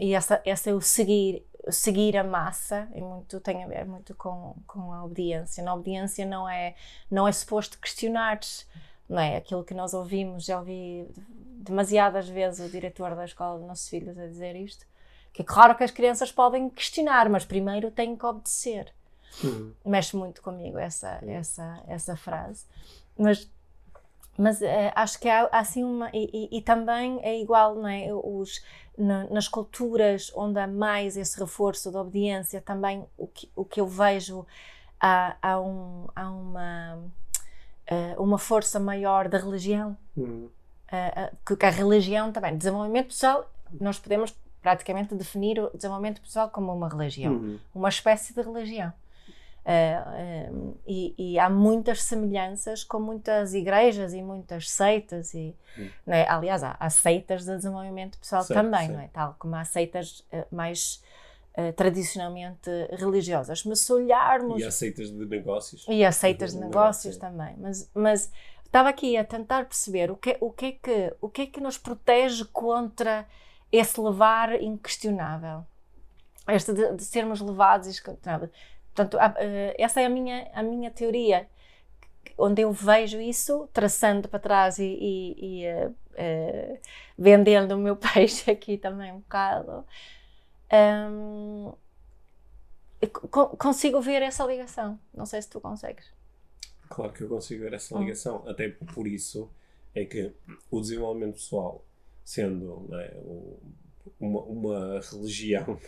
[0.00, 4.14] e essa, essa é o seguir, seguir a massa, e muito, tem a ver muito
[4.14, 5.62] com, com a obediência.
[5.62, 6.74] Na obediência não é,
[7.10, 8.66] não é suposto questionar-te,
[9.08, 9.36] não é?
[9.36, 14.18] Aquilo que nós ouvimos, já ouvi demasiadas vezes o diretor da escola dos nossos filhos
[14.18, 14.86] a dizer isto,
[15.32, 18.92] que é claro que as crianças podem questionar, mas primeiro têm que obedecer.
[19.42, 19.72] Uhum.
[19.84, 22.64] Mexe muito comigo essa, essa, essa frase.
[23.16, 23.50] Mas,
[24.36, 26.10] mas é, acho que há, assim uma.
[26.12, 28.08] E, e, e, também é igual, não é?
[28.12, 28.64] Os,
[28.96, 33.80] na, nas culturas onde há mais esse reforço da obediência, também o que, o que
[33.80, 34.46] eu vejo
[35.00, 36.98] há, há, um, há uma,
[37.86, 39.96] eh, uma força maior da religião.
[40.16, 40.48] Uhum.
[40.88, 46.72] Uh, que a religião também, desenvolvimento pessoal, nós podemos praticamente definir o desenvolvimento pessoal como
[46.72, 47.58] uma religião, uhum.
[47.74, 48.92] uma espécie de religião.
[49.64, 55.54] Uh, uh, e, e, há muitas semelhanças com muitas igrejas e muitas seitas e
[56.06, 56.26] é?
[56.26, 59.08] aliás há, há, seitas de desenvolvimento pessoal certo, também não é?
[59.08, 61.02] Tal como há seitas uh, mais
[61.74, 63.64] tradicionalmente religiosas.
[63.64, 65.84] Mas se olharmos e há seitas de negócios?
[65.88, 67.18] E há seitas de negócios é.
[67.18, 67.56] também.
[67.58, 68.30] Mas mas
[68.64, 71.60] estava aqui a tentar perceber o que o que é que o que é que
[71.60, 73.26] nos protege contra
[73.72, 75.66] esse levar inquestionável?
[76.48, 78.00] Este de, de sermos levados
[78.98, 81.48] Portanto, eh, essa é a minha, a minha teoria,
[82.38, 86.78] onde eu vejo isso, traçando para trás e, e, e uh, uh,
[87.18, 89.84] vendendo o meu peixe aqui também um bocado.
[90.72, 91.72] hum,
[93.30, 94.98] co- consigo ver essa ligação.
[95.14, 96.06] Não sei se tu consegues.
[96.88, 98.00] Claro que eu consigo ver essa Hum.
[98.00, 98.48] ligação.
[98.48, 99.48] Até por isso
[99.94, 100.32] é que
[100.70, 101.84] o desenvolvimento pessoal,
[102.24, 103.14] sendo é,
[104.20, 105.78] uma, uma religião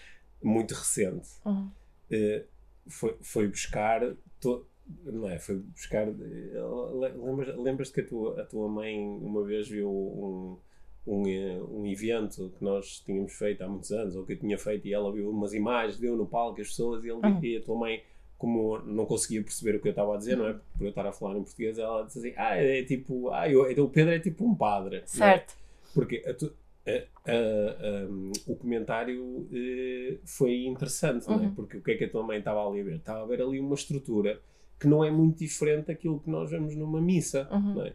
[0.42, 1.70] muito recente, Uhum.
[2.10, 2.44] Eh,
[2.88, 4.00] foi, foi buscar.
[4.40, 4.66] To,
[5.04, 5.38] não é?
[5.38, 6.06] Foi buscar.
[6.08, 10.58] eh, le- Lembras, que a tua, a tua mãe uma vez viu um,
[11.06, 14.58] um, eh, um evento que nós tínhamos feito há muitos anos, ou que eu tinha
[14.58, 17.40] feito, e ela viu umas imagens, viu no palco as pessoas, e, ele, Uhum.
[17.42, 18.02] e a tua mãe,
[18.38, 20.52] como não conseguia perceber o que eu estava a dizer, não é?
[20.76, 23.30] Por eu estar a falar em português, ela disse assim: Ah, é tipo.
[23.30, 24.96] Ah, eu, então o Pedro é tipo um padre.
[24.98, 25.06] é?
[25.06, 25.56] Certo.
[25.94, 26.52] Porque a tu-
[26.86, 31.46] a- um, o comentário eh, foi interessante, não é?
[31.46, 31.54] Uhum.
[31.54, 32.96] Porque o que é que a tua mãe estava ali a ver?
[32.96, 34.40] Estava a ver ali uma estrutura
[34.78, 37.74] que não é muito diferente daquilo que nós vemos numa missa, Uhum.
[37.74, 37.92] não é?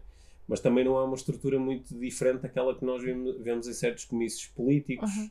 [0.48, 4.48] Mas também não é uma estrutura muito diferente daquela que nós vemos, em certos comícios
[4.48, 5.30] políticos, Uhum.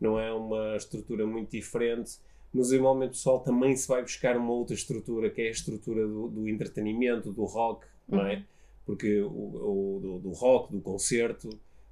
[0.00, 2.18] não é uma estrutura muito diferente.
[2.54, 6.28] No desenvolvimento pessoal também se vai buscar uma outra estrutura, que é a estrutura do,
[6.28, 8.36] do entretenimento, do rock, não é?
[8.36, 8.42] Uhum.
[8.86, 11.48] Porque o, o- do, do rock, do concerto,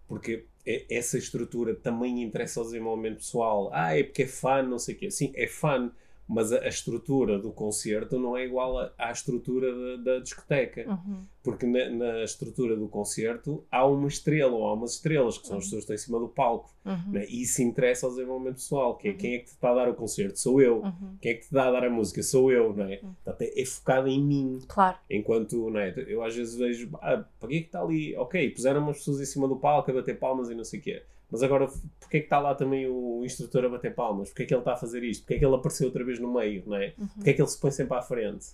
[0.07, 0.45] porque
[0.91, 3.71] essa estrutura também interessa ao desenvolvimento pessoal.
[3.73, 5.11] Ah, é porque é fã, não sei o quê.
[5.11, 5.91] Sim, é fã,
[6.29, 10.85] mas a, a estrutura do concerto não é igual à, à estrutura da, da discoteca.
[10.87, 11.25] Uhum.
[11.43, 15.57] Porque na, na estrutura do concerto há uma estrela ou há umas estrelas, que são
[15.57, 16.71] as pessoas que estão em cima do palco.
[16.85, 17.13] Uhum.
[17.13, 17.27] né?
[17.29, 18.97] E isso interessa ao desenvolvimento pessoal.
[18.97, 20.39] Que é, quem é que te está a dar o concerto?
[20.39, 20.83] Sou eu.
[20.83, 21.17] Uhum.
[21.21, 22.23] Quem é que te dá a dar a música?
[22.23, 22.99] Sou eu, não é?
[22.99, 24.61] Portanto, é, é focado em mim.
[24.69, 24.99] Claro.
[25.09, 25.95] Enquanto, não é?
[26.07, 28.15] Eu às vezes vejo, ah, para que é que está ali?
[28.17, 30.83] Ok, puseram umas pessoas em cima do palco a bater palmas e não sei o
[30.83, 31.03] quê.
[31.31, 31.67] Mas agora,
[32.01, 34.29] porquê é que está lá também o instrutor a bater palmas?
[34.31, 35.23] Porquê é que ele está a fazer isto?
[35.23, 36.95] Porquê é que ele apareceu outra vez no meio, não é?
[37.15, 38.47] Porquê é que ele se põe sempre à frente?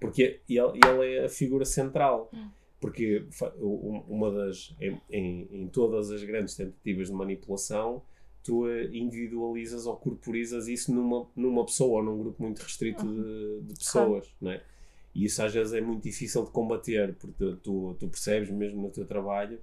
[0.00, 2.30] Porque ele, ele é a figura central.
[2.80, 8.02] Porque fa- u- uma das, em, em, em todas as grandes tentativas de manipulação,
[8.42, 13.74] tu individualizas ou corporizas isso numa, numa pessoa ou num grupo muito restrito de, de
[13.78, 14.62] pessoas, não é?
[15.14, 18.90] E isso às vezes é muito difícil de combater, porque tu, tu percebes mesmo no
[18.90, 19.58] teu trabalho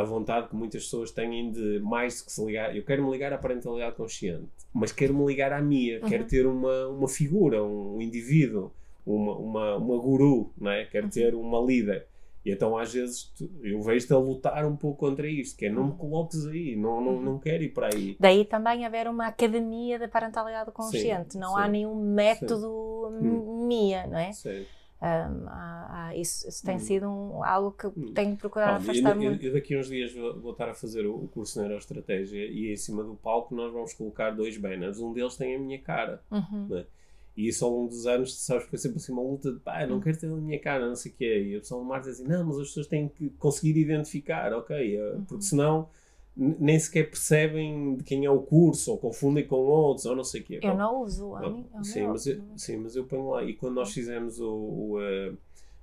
[0.00, 2.76] a vontade que muitas pessoas têm de mais do que se ligar.
[2.76, 6.46] Eu quero me ligar à parentalidade consciente, mas quero me ligar à minha, quero ter
[6.46, 8.72] uma, uma figura, um indivíduo,
[9.04, 10.84] uma, uma, uma guru, não é?
[10.84, 12.06] quero ter uma líder.
[12.44, 13.30] E então às vezes
[13.62, 16.98] eu vejo-te a lutar um pouco contra isto, que é não me coloques aí, não,
[16.98, 18.16] não, não quero ir para aí.
[18.18, 21.36] Daí também haver uma academia da parentalidade consciente.
[21.36, 21.72] não há sim.
[21.72, 23.66] nenhum método Hum.
[23.66, 24.32] minha, não é?
[24.32, 24.66] Sei.
[25.02, 26.80] Um, há- há- isso, isso tem Hum.
[26.80, 29.44] sido um- algo que tenho procurado Olha, afastar eu, eu- muito.
[29.46, 32.44] eu daqui a uns dias vou, vou estar a fazer o, o curso de Neuroestratégia
[32.46, 34.98] e em cima do palco nós vamos colocar dois banners.
[34.98, 36.22] Um deles tem a minha cara.
[36.30, 36.84] Uhum.
[37.36, 39.90] E isso ao longo dos anos, sabes, foi sempre assim uma luta de pá, Hum.
[39.90, 41.44] não quero ter a minha cara, não sei o quê.
[41.48, 44.52] E a pessoa do Mar diz assim, não, mas as pessoas têm que conseguir identificar,
[44.52, 44.96] ok?
[44.96, 45.24] eh, Uhum.
[45.24, 45.88] Porque senão
[46.42, 50.40] nem sequer percebem de quem é o curso, ou confundem com outros, ou não sei
[50.40, 50.60] o quê.
[50.62, 53.44] Eu não uso, a não, mim, eu sim, mas eu, sim, mas eu ponho lá.
[53.44, 54.48] E quando nós fizemos o.
[54.50, 55.32] o, eh,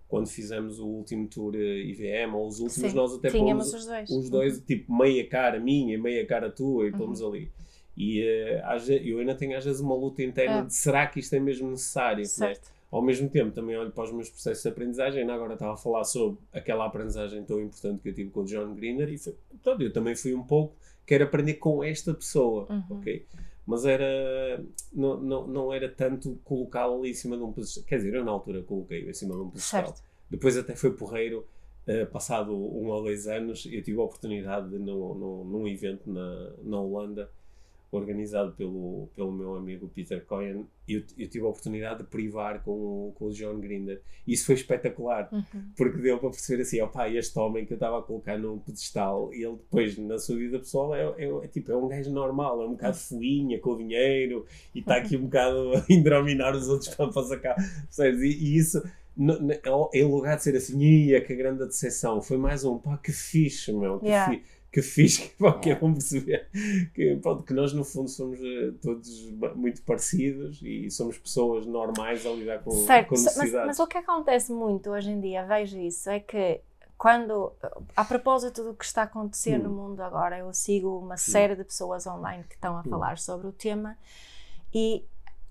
[0.07, 3.73] quando fizemos o último tour eh, IVM, ou os últimos, Sim, nós até tínhamos pomos
[3.81, 4.09] os dois.
[4.09, 6.97] os dois, tipo, meia cara minha e meia cara tua, e Uhum.
[6.97, 7.51] pomos ali.
[7.95, 8.21] E
[8.85, 10.61] ve- eu ainda tenho às vezes uma luta interna É.
[10.63, 12.23] de será que isto é mesmo necessário?
[12.39, 12.53] né?
[12.89, 15.21] Ao mesmo tempo, também olho para os meus processos de aprendizagem.
[15.21, 18.45] Ainda agora estava a falar sobre aquela aprendizagem tão importante que eu tive com o
[18.45, 19.35] John Greener e foi,
[19.79, 20.73] eu também fui um pouco,
[21.05, 22.97] quero aprender com esta pessoa, Uhum.
[22.97, 23.25] ok?
[23.65, 27.83] Mas era, não, não, não era tanto colocá-lo ali em cima de um pedestal.
[27.83, 29.93] Quer dizer, eu na altura coloquei-o em cima de um pedestal.
[30.29, 31.45] Depois até foi porreiro,
[31.85, 36.09] eh, passado um ou dois anos, eu tive a oportunidade de, no, no, num evento
[36.09, 37.29] na, na Holanda,
[37.91, 42.71] organizado pelo, pelo meu amigo Peter Cohen, eu, eu tive a oportunidade de privar com,
[42.71, 44.01] o- com o John Grinder.
[44.27, 45.43] Isso foi espetacular, Uhum.
[45.77, 49.33] porque deu para perceber assim, opá, este homem que eu estava a colocar num pedestal,
[49.33, 52.61] e ele depois, na sua vida pessoal, é, é, é tipo, é um gajo normal,
[52.61, 54.45] é um bocado fuinha, com o dinheiro,
[54.75, 58.21] e está aqui um bocado a indrominar os outros para, para sacar, percebes?
[58.21, 58.81] E, e isso...
[59.15, 62.97] no- no- Em lugar de ser assim, ia que grande decepção, foi mais um pá,
[62.97, 64.31] que fixe, meu, que, Yeah.
[64.31, 64.43] fi-
[64.77, 66.47] que fixe, que, pá, que é bom perceber
[66.93, 69.09] que, pronto, que nós no fundo somos eh, todos
[69.55, 73.67] muito parecidos e somos pessoas normais a lidar com, Certo, com mas, necessidades.
[73.67, 76.61] mas o que acontece muito hoje em dia, vejo isso, é que
[76.95, 77.51] quando,
[77.95, 79.73] a propósito do que está a acontecer no Hum.
[79.89, 83.51] mundo agora, eu sigo uma série de pessoas online que estão a falar sobre o
[83.51, 83.97] tema
[84.73, 85.03] e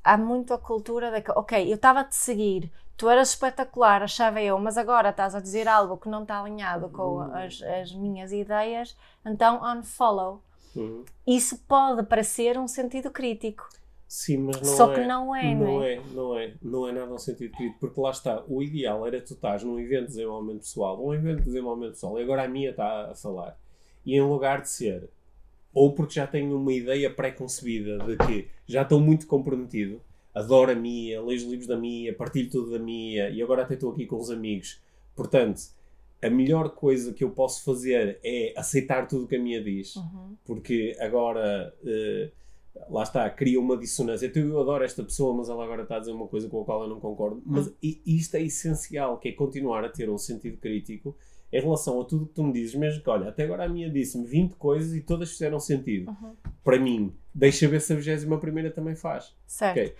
[0.04, 4.02] há muito a cultura de que, ok, eu estava a te seguir, tu eras espetacular,
[4.02, 7.34] achava eu, mas agora estás a dizer algo que não está alinhado com Hum.
[7.34, 10.42] as, as minhas ideias, então unfollow.
[10.74, 11.04] Uhum.
[11.26, 13.68] Isso pode parecer um sentido crítico,
[14.08, 14.94] Sim, mas não só é.
[14.94, 15.94] que não é, não, é?
[15.94, 19.20] é, não é, não é nada um sentido crítico, porque lá está, o ideal era
[19.20, 22.48] tu estás num evento de desenvolvimento pessoal, um evento de desenvolvimento pessoal, e agora a
[22.48, 23.58] minha está a falar,
[24.04, 25.08] e em lugar de ser
[25.76, 30.00] ou porque já tenho uma ideia pré-concebida de que já estou muito comprometido,
[30.36, 33.74] adoro a Mia, leio os livros da Mia, partilho tudo da Mia e agora até
[33.74, 34.80] estou aqui com os amigos.
[35.14, 35.60] Portanto,
[36.22, 39.96] a melhor coisa que eu posso fazer é aceitar tudo o que a Mia diz,
[39.96, 40.36] Uhum.
[40.44, 41.74] porque agora.
[41.84, 42.30] eh,
[42.90, 44.26] lá está, cria uma dissonância.
[44.26, 46.64] Então, eu adoro esta pessoa, mas ela agora está a dizer uma coisa com a
[46.66, 47.42] qual eu não concordo.
[47.46, 47.72] Mas
[48.04, 51.16] isto é essencial, que é continuar a ter um sentido crítico
[51.50, 53.88] em relação a tudo que tu me dizes, mesmo que, olha, até agora a minha
[53.88, 56.10] disse-me 20 coisas e todas fizeram sentido.
[56.10, 56.32] Uhum.
[56.62, 59.34] Para mim, deixa ver se a 21 primeira também faz.
[59.46, 59.78] Certo.
[59.80, 59.94] Ok.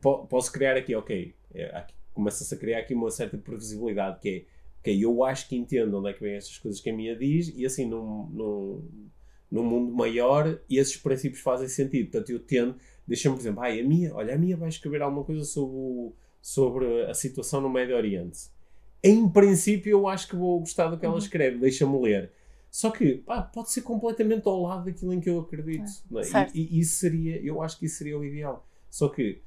[0.00, 4.44] Po- Posso criar aqui, ok, é, começa-se a criar aqui uma certa previsibilidade, que é,
[4.80, 7.52] ok, eu acho que entendo onde é que vêm estas coisas que a minha diz,
[7.56, 8.88] e assim, num, num,
[9.50, 12.10] num mundo maior, esses princípios fazem sentido.
[12.10, 15.24] Portanto, eu tendo, deixa-me, por exemplo, ai, a minha, olha, a minha vai escrever alguma
[15.24, 18.50] coisa sobre, o- sobre a situação no Médio Oriente.
[19.02, 21.18] Em princípio, eu acho que vou gostar do que ela Uhum.
[21.18, 22.30] escreve, deixa-me ler.
[22.70, 25.82] Só que, pá, pode ser completamente ao lado daquilo em que eu acredito.
[26.20, 26.22] é?
[26.24, 26.56] certo.
[26.56, 28.66] E, e isso seria, eu acho que isso seria o ideal.
[28.88, 29.40] Só que,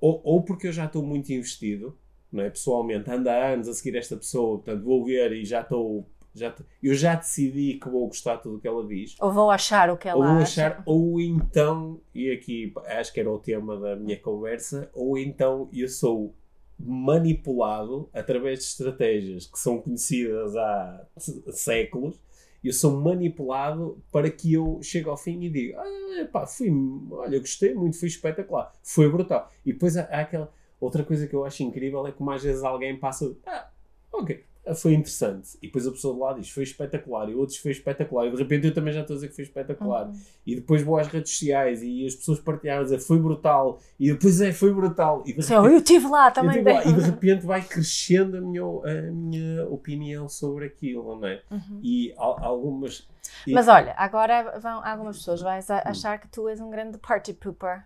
[0.00, 1.96] ou, ou porque eu já estou muito investido,
[2.32, 2.50] não é?
[2.50, 6.06] pessoalmente, ando há anos a seguir esta pessoa, portanto vou ver e já estou.
[6.36, 6.52] Já
[6.82, 9.14] eu já decidi que vou gostar de tudo o que ela diz.
[9.20, 10.66] Ou vou achar o que ela Ou vou acha.
[10.66, 15.68] achar, ou então, e aqui acho que era o tema da minha conversa, ou então
[15.72, 16.34] eu sou
[16.76, 21.06] manipulado através de estratégias que são conhecidas há
[21.52, 22.20] séculos.
[22.64, 26.70] Eu sou manipulado para que eu chegue ao fim e diga: ah, pá, fui,
[27.10, 29.50] olha, gostei muito, foi espetacular, foi brutal.
[29.64, 30.50] E depois há, há aquela
[30.80, 33.68] outra coisa que eu acho incrível é que mais vezes alguém passa, ah,
[34.12, 34.42] ok,
[34.76, 35.58] foi interessante.
[35.60, 38.26] E depois a pessoa do lado diz: foi espetacular, e outros foi espetacular.
[38.26, 40.06] E de repente eu também já estou a dizer que foi espetacular.
[40.06, 40.20] Uhum.
[40.46, 43.78] E depois vou às redes sociais e as pessoas partilharam a dizer foi brutal.
[43.98, 45.22] E depois é, foi brutal.
[45.26, 46.58] E de Sim, eu estive lá também.
[46.62, 51.28] digo, "Ah", e de repente vai crescendo a minha, a minha opinião sobre aquilo, não
[51.28, 51.42] é?
[51.50, 51.80] Uhum.
[51.82, 53.06] E al- algumas.
[53.46, 56.96] e- Mas olha, agora vão algumas pessoas vais a- achar que tu és um grande
[56.98, 57.84] party pooper.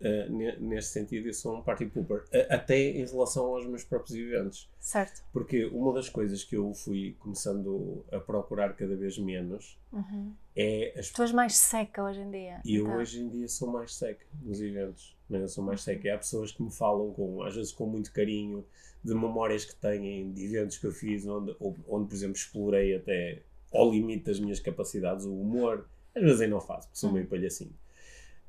[0.00, 4.68] Uh, sentido, eu sou um party pooper, até em relação aos meus próprios eventos.
[4.78, 5.22] Certo.
[5.32, 10.34] Porque uma das coisas que eu fui começando a procurar cada vez menos Uhum.
[10.56, 12.60] é as és mais seca hoje em dia.
[12.64, 12.96] E eu então.
[12.98, 15.16] hoje em dia sou mais seco nos eventos.
[15.30, 15.40] Né?
[15.42, 16.06] Eu sou mais seco.
[16.06, 18.64] E há pessoas que me falam, com, às vezes com muito carinho,
[19.02, 23.42] de memórias que têm de eventos que eu fiz, onde, onde por exemplo, explorei até
[23.72, 25.86] ao limite das minhas capacidades o humor.
[26.14, 27.74] Às vezes eu não faço, porque sou meio palhacinho.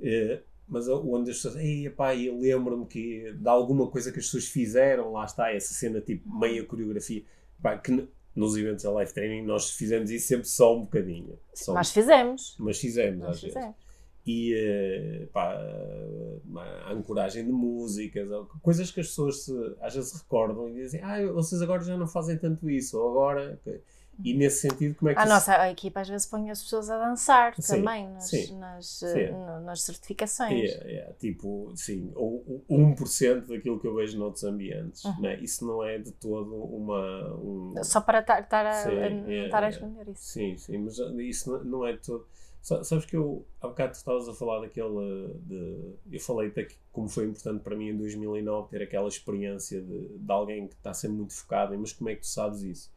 [0.01, 4.25] Eh, mas onde as pessoas, ei, pá, eu lembro-me que de alguma coisa que as
[4.25, 7.23] pessoas fizeram, lá está, essa cena tipo meia coreografia,
[7.61, 11.37] pá, que nos eventos da live training nós fizemos isso sempre só um bocadinho.
[11.53, 12.55] Só Mas fizemos.
[12.59, 13.55] mas fizemos Nós às vezes.
[13.55, 13.85] fizemos.
[14.27, 15.53] E eh, pá,
[16.87, 18.27] a ancoragem de músicas,
[18.61, 22.07] coisas que as pessoas se- às vezes recordam e dizem, ah, vocês agora já não
[22.07, 23.59] fazem tanto isso, ou agora.
[24.23, 26.89] E nesse sentido, como é que A nossa a equipa às vezes põe as pessoas
[26.89, 29.05] a dançar Sim, também nas, sim, nas, sim.
[29.07, 30.71] eh, no- nas certificações.
[30.71, 35.03] É, é, tipo, sim, ou, ou 1% daquilo que eu vejo noutros ambientes.
[35.03, 35.21] Uhum.
[35.21, 35.39] Né?
[35.41, 37.33] Isso não é de todo uma.
[37.35, 39.69] Um, Só para estar a, Sim, a- é, a é.
[39.69, 40.23] esconder isso.
[40.23, 42.25] Sim, sim, mas isso não- não é de todo.
[42.61, 44.87] Sa- Sabes que eu, há bocado tu estavas a falar daquele.
[45.45, 49.81] De, eu falei até que como foi importante para mim em 2009 ter aquela experiência
[49.81, 52.61] de, de alguém que está sempre muito focado, em, mas como é que tu sabes
[52.63, 52.94] isso?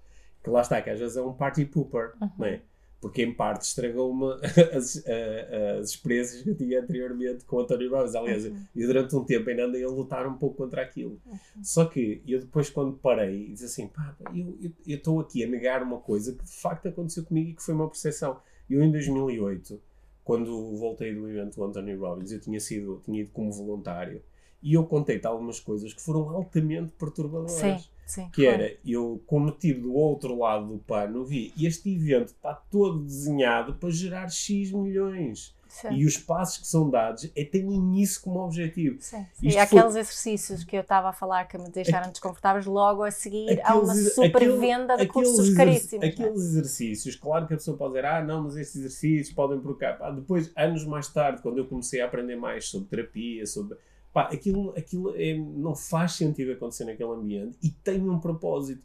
[0.48, 2.30] Que lá está, que às vezes é um party pooper, Uhum.
[2.38, 2.60] não é?
[3.00, 4.24] Porque em parte estragou-me
[4.74, 8.14] as, a- as experiências que eu tinha anteriormente com o Tony Robbins.
[8.14, 8.56] Aliás, Uhum.
[8.74, 11.20] eu durante um tempo ainda andei a lutar um pouco contra aquilo.
[11.62, 15.98] Só que eu depois, quando parei, disse assim: pá, eu estou aqui a negar uma
[15.98, 18.38] coisa que de facto aconteceu comigo e que foi uma percepção.
[18.68, 19.80] Eu, em 2008,
[20.24, 24.20] quando voltei do evento do Anthony Robbins, eu tinha, sido, tinha ido como voluntário
[24.62, 27.52] e eu contei-te algumas coisas que foram altamente perturbadoras.
[27.52, 28.28] Sim, sim.
[28.30, 28.46] Que foi.
[28.46, 33.74] era, eu, como estive do outro lado do pano, vi este evento está todo desenhado
[33.74, 35.56] para gerar X milhões.
[35.68, 35.88] Sim.
[35.92, 38.96] E os passos que são dados é, têm isso como objetivo.
[39.00, 39.48] Sim, sim.
[39.48, 43.60] E aqueles exercícios que eu estava a falar que me deixaram desconfortáveis, logo a seguir
[43.62, 46.04] há uma super aquele- venda de cursos exerc- caríssimos.
[46.06, 46.08] é?
[46.08, 49.76] Aqueles exercícios, claro que a pessoa pode dizer, ah, não, mas estes exercícios podem por
[49.78, 49.92] cá.
[49.92, 53.76] Pá, depois, anos mais tarde, quando eu comecei a aprender mais sobre terapia, sobre.
[54.18, 58.84] Pá, aquilo, aquilo é- não faz sentido acontecer naquele ambiente e tem um propósito,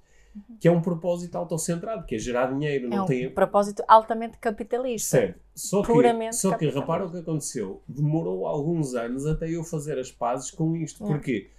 [0.59, 3.31] que é um propósito autocentrado, que é gerar dinheiro, É não um tem.
[3.34, 5.17] propósito altamente capitalista.
[5.17, 5.39] Certo.
[5.55, 7.81] Só que, Puramente só que repara o que aconteceu.
[7.88, 11.03] Demorou alguns anos até eu fazer as pazes com isto.
[11.03, 11.07] É.
[11.07, 11.49] Porquê?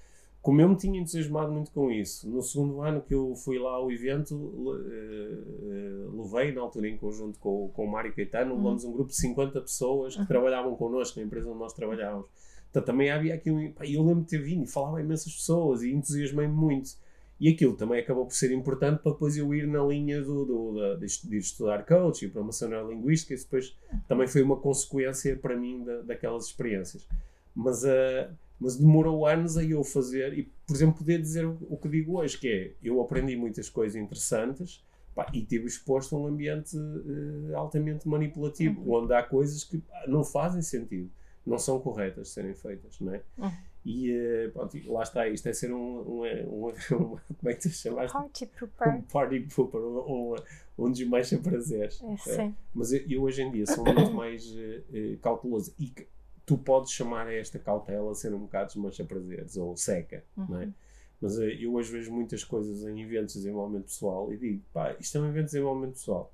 [0.41, 3.73] Como eu me tinha entusiasmado muito com isso, no segundo ano que eu fui lá
[3.73, 4.53] ao evento,
[4.87, 8.59] eh, levei, na altura em conjunto com, com o Mário Caetano, Uhum.
[8.59, 10.27] levamos um grupo de 50 pessoas que Uhum.
[10.27, 12.29] trabalhavam connosco na empresa onde nós trabalhávamos.
[12.75, 13.71] Então também havia aqui um.
[13.71, 16.91] pá, Eu lembro de ter vindo e falava imensas pessoas e entusiasmei-me muito.
[17.39, 20.73] E aquilo também acabou por ser importante para depois eu ir na linha do, do,
[20.75, 23.77] da, de, de estudar coach e promoção neurolinguística, e depois
[24.09, 27.07] também foi uma consequência para mim da, daquelas experiências.
[27.55, 31.77] Mas, uh, mas demorou anos a eu fazer, e por exemplo, poder dizer o, o
[31.77, 36.19] que digo hoje, que é, eu aprendi muitas coisas interessantes, Pá, e estive exposto a
[36.19, 39.05] um ambiente uh, altamente manipulativo, uhum.
[39.05, 41.09] onde há coisas que não fazem sentido,
[41.47, 43.23] não são corretas de serem feitas, não é?
[43.39, 43.53] Uhum.
[43.85, 47.63] E uh, pronto, lá está, isto é ser um, um, um, um como é que
[47.63, 48.13] tu chamaste?
[48.13, 48.97] Party pooper.
[48.97, 50.37] Um party pooper, um, um,
[50.79, 52.03] um desmancha prazeres.
[52.03, 52.53] É, é.
[52.75, 55.93] Mas eu, eu, hoje em dia sou muito mais uh, cauteloso e
[56.47, 60.47] tu podes chamar a esta cautela ser um bocado desmancha prazeres ou seca, uhum.
[60.49, 60.65] não é?
[60.65, 60.73] Uhum.
[61.21, 64.95] Mas eh, eu hoje vejo muitas coisas em eventos de desenvolvimento pessoal e digo, pá,
[65.01, 66.33] isto é um evento de desenvolvimento pessoal.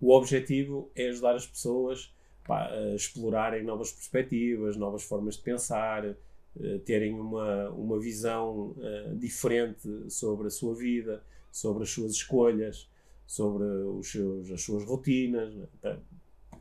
[0.00, 2.12] O objetivo é ajudar as pessoas
[2.48, 10.10] pá, explorarem novas perspectivas, novas formas de pensar, uh, terem uma, uma visão uh, diferente
[10.10, 11.22] sobre a sua vida,
[11.52, 12.88] sobre as suas escolhas,
[13.26, 15.98] sobre os seus, as suas rotinas, né?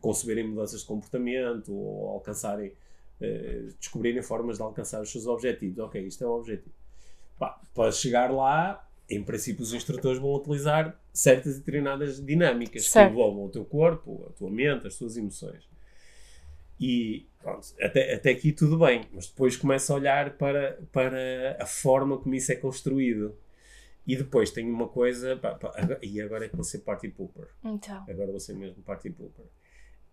[0.01, 2.73] conceberem mudanças de comportamento ou alcançarem,
[3.21, 5.79] uh, descobrirem formas de alcançar os seus objetivos.
[5.79, 6.75] Ok, isto é o objetivo.
[7.39, 13.07] Pá, para chegar lá, em princípio, os instrutores vão utilizar certas e determinadas dinâmicas certo.
[13.07, 15.63] que envolvam o teu corpo, a tua mente, as tuas emoções.
[16.79, 21.65] E pronto, até, até aqui tudo bem, mas depois começa a olhar para, para a
[21.65, 23.35] forma como isso é construído.
[24.05, 27.47] E depois tem uma coisa, pá, pá, e agora é que vou ser party pooper.
[27.63, 28.05] Então.
[28.07, 29.45] Agora vou ser mesmo party pooper.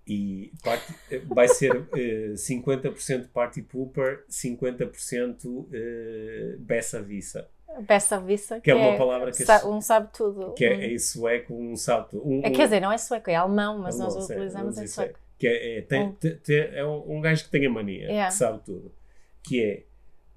[0.06, 0.92] E party,
[1.26, 7.48] vai ser uh, eh, 50% party pooper, 50% uh, bessa vissa.
[7.80, 10.52] Bessa vissa, que, é que é uma palavra que sa um sabe tudo.
[10.54, 12.28] Que é, é em sueco, um sabe tudo.
[12.28, 15.18] Um, é, quer dizer, não é sueco, é alemão, mas alemão, nós utilizamos em sueco.
[15.38, 18.28] Que é, é, tem, tem, é um, um gajo que tem a mania, yeah.
[18.28, 18.92] que sabe tudo.
[19.42, 19.84] Que é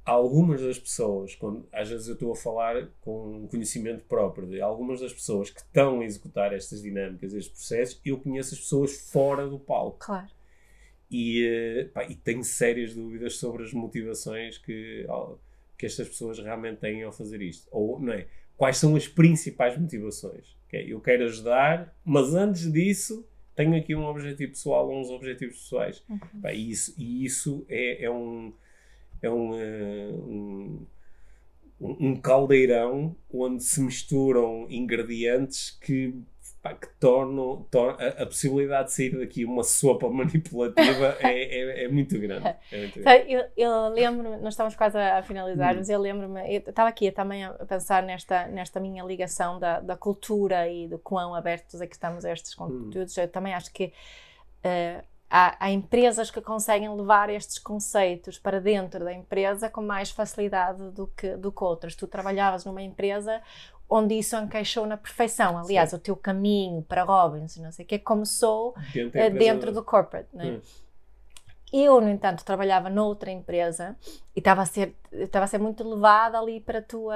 [0.08, 5.02] algumas das pessoas, quando, às vezes eu estou a falar com conhecimento próprio de algumas
[5.02, 9.48] das pessoas que estão a executar estas dinâmicas, estes processos, eu conheço as pessoas fora
[9.48, 10.00] do palco.
[10.00, 10.28] Claro.
[11.12, 15.06] E, eh, pá, e tenho sérias dúvidas sobre as motivações que,
[15.78, 17.68] que estas pessoas realmente têm ao fazer isto.
[17.70, 18.28] Ou, não é?
[18.56, 20.58] Quais são as principais motivações?
[20.68, 20.91] Okay?
[20.91, 23.28] Eu quero ajudar, mas antes disso
[23.58, 26.01] tenho aqui um objetivo pessoal ou uns objetivos pessoais.
[26.41, 28.53] Pá, e, isso, e isso é, é um
[29.22, 30.86] é um, eh, um,
[31.82, 36.14] um, caldeirão onde se misturam ingredientes que,
[36.62, 41.84] pá, que tornam, tornam a, a, possibilidade de sair daqui uma sopa manipulativa é, é,
[41.86, 42.47] é, muito grande.
[42.72, 43.32] É muito grande.
[43.32, 45.78] Eu, eu lembro-me, nós estamos quase a, finalizar, hum.
[45.78, 49.95] mas eu lembro-me, eu estava aqui também a pensar nesta, nesta minha ligação da, da
[49.95, 52.84] cultura e do quão abertos é que estamos a estes hum.
[52.84, 53.18] conteúdos.
[53.18, 53.22] Hum.
[53.22, 53.93] Eu também acho que.
[54.66, 60.10] Uh, Há, há, empresas que conseguem levar estes conceitos para dentro da empresa com mais
[60.10, 61.95] facilidade do que, do que outras.
[61.95, 63.41] Tu trabalhavas numa empresa
[63.89, 65.57] onde isso encaixou na perfeição.
[65.57, 65.95] Aliás, Sim.
[65.95, 70.29] o teu caminho para Robbins, não sei o que, começou dentro, uh, dentro do corporate.
[70.33, 70.47] Não é?
[70.47, 70.61] Hum.
[71.71, 73.95] Eu, no entanto, trabalhava noutra empresa
[74.35, 77.15] e estava a ser, estava a ser muito levada ali para a tua.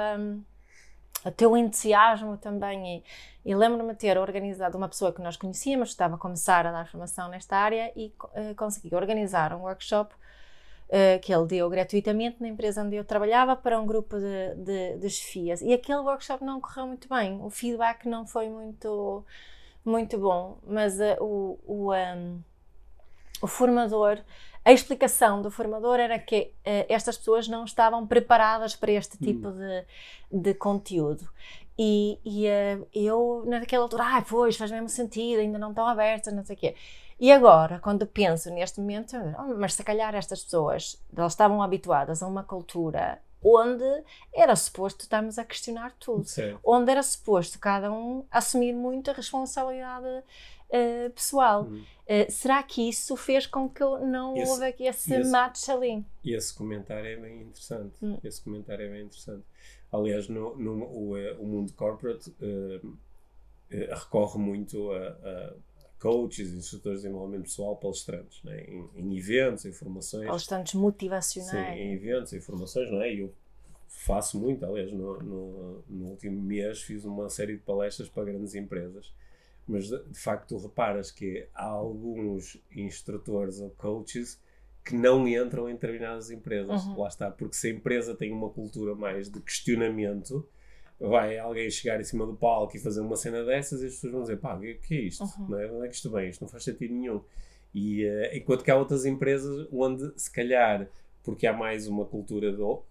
[1.24, 2.98] O teu entusiasmo também.
[2.98, 6.72] E, e lembro-me de ter organizado uma pessoa que nós conhecíamos, estava a começar a
[6.72, 10.14] dar formação nesta área e uh, consegui organizar um workshop
[10.92, 14.96] uh, que ele deu gratuitamente na empresa onde eu trabalhava para um grupo de, de,
[14.98, 15.62] de chefias.
[15.62, 19.24] E aquele workshop não correu muito bem, o feedback não foi muito,
[19.84, 22.40] muito bom, mas uh, o, o, um,
[23.40, 24.18] o formador
[24.64, 29.26] a explicação do formador era que uh, estas pessoas não estavam preparadas para este hum.
[29.26, 29.84] tipo de,
[30.30, 31.28] de conteúdo.
[31.76, 36.32] E, e uh, eu, naquela altura, ah, pois, faz mesmo sentido, ainda não estão abertas,
[36.32, 36.74] não sei o quê.
[37.22, 42.20] E agora, quando penso neste momento, oh, mas se calhar estas pessoas, elas estavam habituadas
[42.20, 43.84] a uma cultura onde
[44.34, 46.58] era suposto estarmos a questionar tudo, Sim.
[46.64, 51.62] onde era suposto cada um assumir muita responsabilidade uh, pessoal.
[51.62, 51.84] Hum.
[52.08, 56.04] Uh, será que isso fez com que não esse, houve aqui esse, esse match ali?
[56.24, 57.94] Esse comentário é bem interessante.
[58.04, 58.18] Hum.
[58.24, 59.44] Esse comentário é bem interessante.
[59.92, 62.98] Aliás, no, no o, eh, o, mundo corporate uh,
[63.70, 65.54] recorre muito a, a
[66.02, 68.64] coaches, instrutores de desenvolvimento pessoal, palestrantes, né?
[68.64, 70.26] em, em eventos, em formações.
[70.26, 71.76] Palestrantes motivacionais.
[71.76, 73.14] Sim, em eventos, em formações, não é?
[73.14, 73.32] Eu
[73.86, 78.56] faço muito, aliás, no, no, no, último mês fiz uma série de palestras para grandes
[78.56, 79.12] empresas
[79.66, 84.40] mas de, de facto tu reparas que há alguns instrutores ou coaches
[84.84, 86.84] que não entram em determinadas empresas.
[86.84, 87.00] Uhum.
[87.00, 90.48] Lá está, porque se a empresa tem uma cultura mais de questionamento,
[91.08, 94.12] vai alguém chegar em cima do palco e fazer uma cena dessas e as pessoas
[94.12, 95.24] vão dizer: pá, o que é isto?
[95.24, 95.48] Uhum.
[95.48, 95.70] Não é?
[95.70, 96.28] Onde é que isto vem?
[96.28, 97.20] Isto não faz sentido nenhum.
[97.74, 100.88] E uh, enquanto que há outras empresas onde, se calhar,
[101.22, 102.82] porque há mais uma cultura do,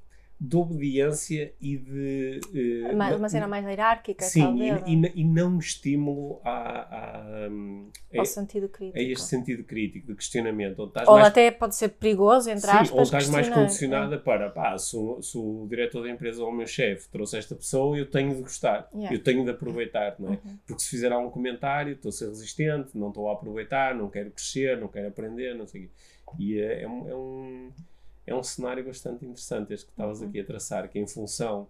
[0.43, 2.39] de obediência e de.
[2.51, 4.81] Uh, uma, uma cena mais hierárquica, sim, talvez.
[4.87, 7.49] E, e, e, não estímulo a, a,
[8.17, 8.97] ao sentido crítico.
[8.97, 10.79] a este sentido crítico, de questionamento.
[10.79, 12.91] Ou mais, até pode ser perigoso, entre sim, aspas.
[12.91, 13.51] Ou estás mais é.
[13.51, 17.37] condicionada para, pá, se o, se o diretor da empresa ou o meu chefe trouxe
[17.37, 19.15] esta pessoa, eu tenho de gostar, Yeah.
[19.15, 20.39] eu tenho de aproveitar, não é?
[20.43, 20.57] Uhum.
[20.65, 24.31] Porque se fizer algum comentário, estou a ser resistente, não estou a aproveitar, não quero
[24.31, 25.91] crescer, não quero aprender, não sei o quê.
[26.39, 27.71] E é, é um, é, um,
[28.31, 30.27] é um cenário bastante interessante este que estavas Uhum.
[30.29, 31.67] aqui a traçar, que em função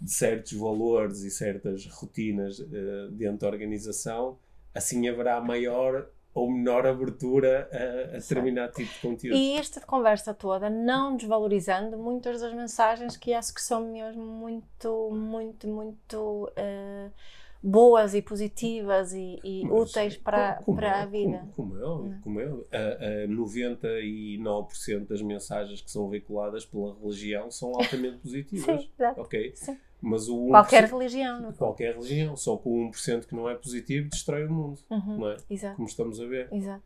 [0.00, 4.38] de certos valores e certas rotinas eh, dentro da organização,
[4.74, 9.36] assim haverá maior ou menor abertura a, a determinado tipo de conteúdo.
[9.36, 15.10] E esta conversa toda, não desvalorizando muitas das mensagens que acho que são mesmo muito,
[15.12, 17.10] muito, muito eh,
[17.62, 21.38] boas e positivas e, e Mas, úteis para, como- para a como- vida.
[21.54, 22.66] Como, como é óbvio, como é óbvio.
[22.72, 28.82] A- a 99% das mensagens que são veiculadas pela religião são altamente positivas.
[28.82, 29.20] Sim, exato.
[29.20, 29.52] ok?
[29.54, 29.78] Sim.
[30.02, 31.52] Mas o 1%, Qualquer religião, não é?
[31.52, 35.30] qualquer religião, só que o 1% que não é positivo destrói o mundo, Uhum, não
[35.30, 35.36] é?
[35.50, 36.48] Exato, Como estamos a ver.
[36.52, 36.82] exato.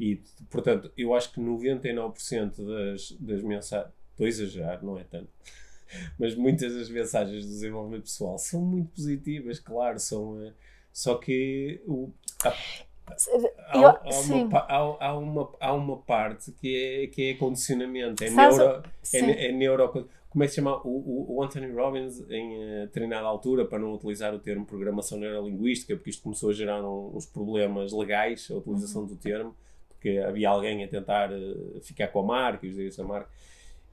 [0.00, 0.20] E,
[0.50, 3.92] portanto, eu acho que 99% das, das mensagens.
[4.10, 5.28] Estou a exagerar, não é tanto.
[6.18, 10.40] Mas muitas das mensagens do desenvolvimento pessoal são muito positivas, claro, são.
[10.44, 10.52] eh,
[10.92, 12.10] Só que o,
[12.44, 14.44] há, há, Eu- há sim.
[14.44, 14.76] uma, há,
[15.06, 18.82] há uma, há uma parte que é, que é condicionamento, é, Sabes o- neuro,
[19.12, 20.08] é, é neuro.
[20.30, 20.76] Como é que se chama?
[20.84, 25.18] O, o, o Anthony Robbins, em eh, determinada altura, para não utilizar o termo programação
[25.18, 29.08] neurolinguística, porque isto começou a gerar um- uns problemas legais, a utilização Uhum.
[29.08, 29.56] do termo,
[29.88, 33.30] porque havia alguém a tentar eh, ficar com a marca e os direitos da marca.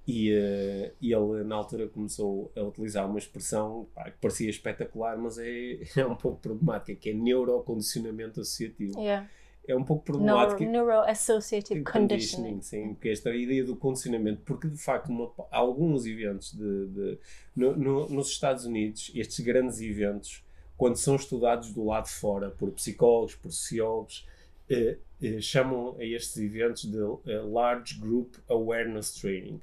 [0.05, 5.17] E, eh, e ele, na altura, começou a utilizar uma expressão pá, que parecia espetacular,
[5.17, 8.99] mas é, é um pouco problemática, que é neurocondicionamento associativo.
[8.99, 9.29] Yeah.
[9.65, 10.25] É um pouco Neuro,
[10.57, 10.69] problemático.
[10.69, 12.61] Neuroassociative Conditioning.
[12.61, 17.17] sim, que é esta ideia do condicionamento, porque de facto uma- alguns eventos de, de-
[17.55, 20.43] no- no- nos Estados Unidos, estes grandes eventos,
[20.75, 24.27] quando são estudados do lado de fora por psicólogos, por sociólogos,
[24.69, 26.97] eh, eh, chamam a estes eventos de
[27.31, 29.61] eh, Large Group Awareness Training.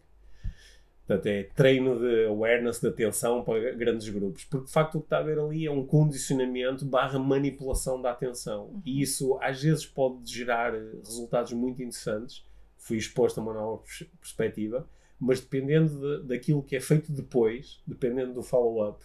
[1.10, 4.44] Portanto, é treino de awareness, de atenção para grandes grupos.
[4.44, 8.12] Porque, de facto, o que está a ver ali é um condicionamento barra manipulação da
[8.12, 8.80] atenção.
[8.86, 12.46] E isso, às vezes, pode gerar eh, resultados muito interessantes.
[12.78, 14.88] Fui exposto a uma nova pers- perspectiva.
[15.18, 19.04] Mas, dependendo de- daquilo que é feito depois, dependendo do follow-up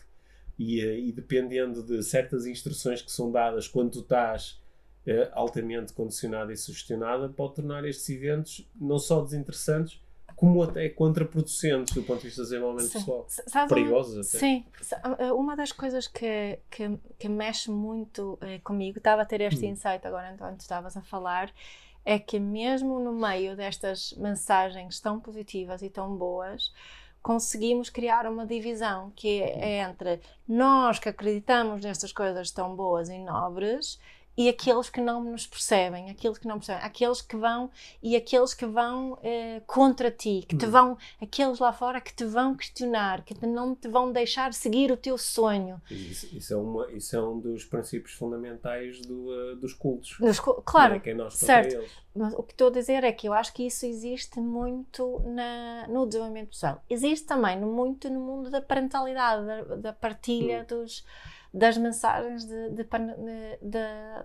[0.59, 4.61] e, eh, e dependendo de certas instruções que são dadas quando tu estás
[5.07, 10.04] eh, altamente condicionada e sugestionada, pode tornar estes eventos não só desinteressantes,
[10.35, 12.99] como até contraproducentes do ponto de vista do desenvolvimento Sim.
[12.99, 13.25] pessoal.
[13.27, 13.79] S- sabes uma-
[14.19, 14.23] até.
[14.23, 14.65] Sim,
[15.35, 19.69] uma das coisas que, que, que mexe muito eh, comigo, estava a ter este Hum.
[19.69, 21.51] insight agora enquanto estavas a falar,
[22.03, 26.71] é que mesmo no meio destas mensagens tão positivas e tão boas,
[27.21, 33.17] conseguimos criar uma divisão que é entre nós que acreditamos nestas coisas tão boas e
[33.17, 33.99] nobres
[34.37, 37.69] e aqueles que não nos percebem, aqueles que não percebem, aqueles que vão
[38.03, 40.71] e aqueles que vão eh, contra ti, que te Hum.
[40.71, 44.91] vão, aqueles lá fora que te vão questionar, que te- não te vão deixar seguir
[44.91, 45.81] o teu sonho.
[45.89, 50.17] Isso, isso é uma, isso é um dos princípios fundamentais do, eh, dos cultos.
[50.19, 50.27] Não
[50.65, 50.97] Claro, é?
[50.97, 51.75] É certo.
[51.75, 51.91] eles.
[52.15, 55.85] Mas o que estou a dizer é que eu acho que isso existe muito na,
[55.89, 56.81] no desenvolvimento pessoal.
[56.89, 60.65] Existe também muito no mundo da parentalidade, da, da partilha Hum.
[60.65, 61.05] dos,
[61.57, 62.83] das mensagens de, de,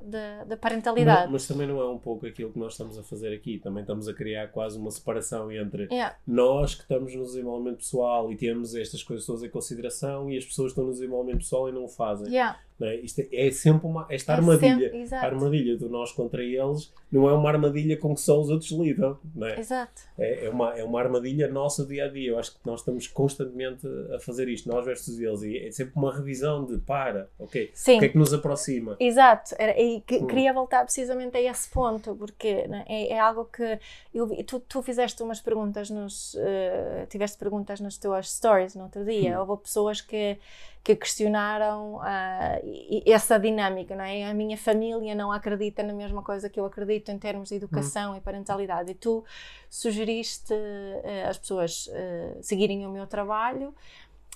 [0.03, 1.23] de- de parentalidade.
[1.23, 3.59] Mas, mas também não é um pouco aquilo que nós estamos a fazer aqui.
[3.59, 8.31] Também estamos a criar quase uma separação entre Yeah, nós que estamos no desenvolvimento pessoal
[8.33, 11.69] e temos estas coisas todas em consideração e as pessoas que estão no desenvolvimento pessoal
[11.69, 12.29] e não o fazem.
[12.33, 12.59] yeah.
[12.89, 12.97] É?
[12.97, 14.91] Isto é, é sempre uma, esta É armadilha.
[14.91, 18.49] sempre- a armadilha do nós contra eles não é uma armadilha com que só os
[18.51, 19.19] outros lidam.
[19.35, 19.59] Não é?
[19.59, 20.03] Exato.
[20.19, 22.31] É, é uma, é uma armadilha nossa dia a dia.
[22.31, 25.43] Eu acho que nós estamos constantemente a fazer isto, nós versus eles.
[25.43, 27.97] E é sempre uma revisão de para, ok, Sim.
[27.97, 28.97] o que é que nos aproxima?
[29.01, 30.27] Exato, Era- e que- Hum.
[30.27, 33.79] queria voltar precisamente a esse ponto, porque é, é algo que
[34.15, 39.05] eu tu, tu fizeste umas perguntas nos eh, tiveste perguntas nas tuas stories no outro
[39.05, 39.47] dia, Hum.
[39.49, 40.39] houve pessoas que,
[40.83, 44.25] que questionaram ah, e essa dinâmica, não é?
[44.25, 48.17] A minha família não acredita na mesma coisa que eu acredito em termos de educação
[48.17, 49.23] e parentalidade, e tu
[49.69, 53.75] sugeriste eh, as pessoas eh, seguirem o meu trabalho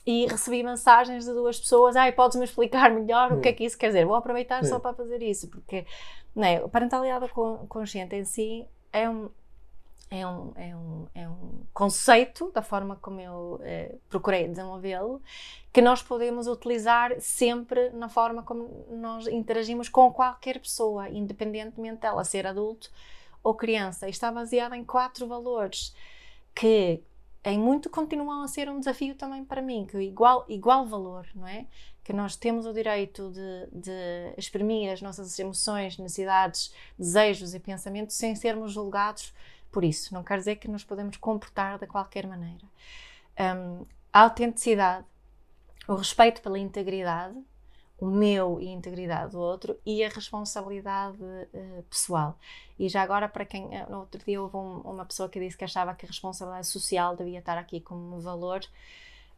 [0.06, 3.78] e recebi mensagens de duas pessoas, ai, podes-me explicar melhor o que é que isso
[3.78, 4.04] quer dizer?
[4.04, 4.68] Vou aproveitar Sim.
[4.68, 5.86] só para fazer isso, porque
[6.36, 9.30] não é, a parentalidade con- consciente em si é um,
[10.14, 15.20] é um, é um, é um conceito, da forma como eu eh, procurei desenvolvê-lo,
[15.72, 22.22] que nós podemos utilizar sempre na forma como nós interagimos com qualquer pessoa, independentemente dela
[22.24, 22.90] ser adulto
[23.42, 24.06] ou criança.
[24.06, 25.92] E está baseada em quatro valores
[26.54, 27.02] que
[27.44, 31.46] em muito continuam a ser um desafio também para mim, que igual, igual valor, não
[31.46, 31.66] é?
[32.04, 38.14] Que nós temos o direito de, de exprimir as nossas emoções, necessidades, desejos e pensamentos
[38.14, 39.34] sem sermos julgados
[39.74, 40.14] por isso.
[40.14, 42.64] Não quer dizer que nos podemos comportar de qualquer maneira.
[43.38, 45.04] Um, a autenticidade,
[45.88, 47.36] o respeito pela integridade,
[47.98, 52.38] o meu e a integridade do outro e a responsabilidade uh, pessoal.
[52.78, 53.64] E já agora, para quem.
[53.66, 56.68] Uh, no outro dia houve um, uma pessoa que disse que achava que a responsabilidade
[56.68, 58.60] social devia estar aqui como valor.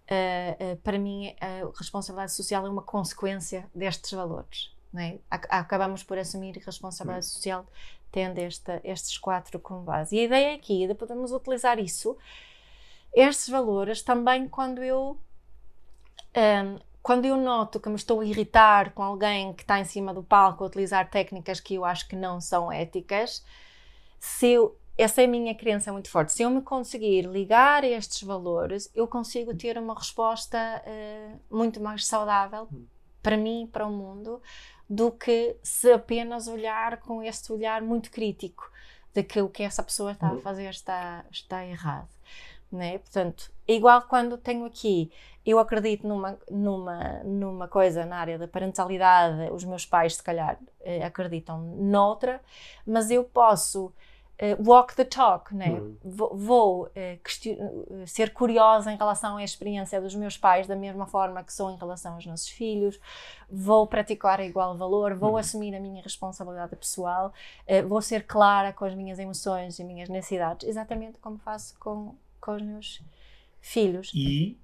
[0.05, 4.77] Uh, para mim, a responsabilidade social é uma consequência destes valores.
[4.99, 5.19] É?
[5.31, 7.67] Acabamos por assumir responsabilidade social
[8.11, 10.17] tendo esta, estes quatro como base.
[10.17, 12.17] E a ideia aqui é de podermos utilizar isso,
[13.15, 15.19] estes valores, também quando eu.
[16.37, 20.13] Um, quando eu noto que me estou a irritar com alguém que está em cima
[20.13, 23.45] do palco a utilizar técnicas que eu acho que não são éticas,
[24.19, 26.33] se eu, essa é a minha crença muito forte.
[26.33, 31.81] Se eu me conseguir ligar a estes valores, eu consigo ter uma resposta uh, muito
[31.81, 32.85] mais saudável hum.
[33.23, 34.43] para mim e para o mundo
[34.89, 38.71] do que se apenas olhar com este olhar muito crítico
[39.13, 40.41] de que o que essa pessoa está a uhum.
[40.41, 42.09] fazer está, está errado.
[42.71, 42.99] Né?
[42.99, 45.11] Portanto, igual quando tenho aqui,
[45.45, 50.59] eu acredito numa, numa, numa coisa na área da parentalidade, os meus pais, se calhar,
[50.81, 52.41] eh, acreditam noutra,
[52.85, 53.93] mas eu posso
[54.41, 55.71] uh, walk the talk, né?
[55.71, 55.97] Uhum.
[56.05, 61.43] Vou, vou uh, ser curiosa em relação à experiência dos meus pais, da mesma forma
[61.43, 62.99] que sou em relação aos nossos filhos,
[63.51, 65.37] vou praticar a igual valor, vou uhum.
[65.37, 67.33] assumir a minha responsabilidade pessoal,
[67.69, 72.15] uh, vou ser clara com as minhas emoções e minhas necessidades, exatamente como faço com,
[72.41, 73.03] com os meus
[73.61, 74.11] filhos.
[74.15, 74.57] E.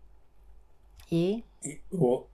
[1.10, 1.44] E?
[1.92, 2.24] Oh,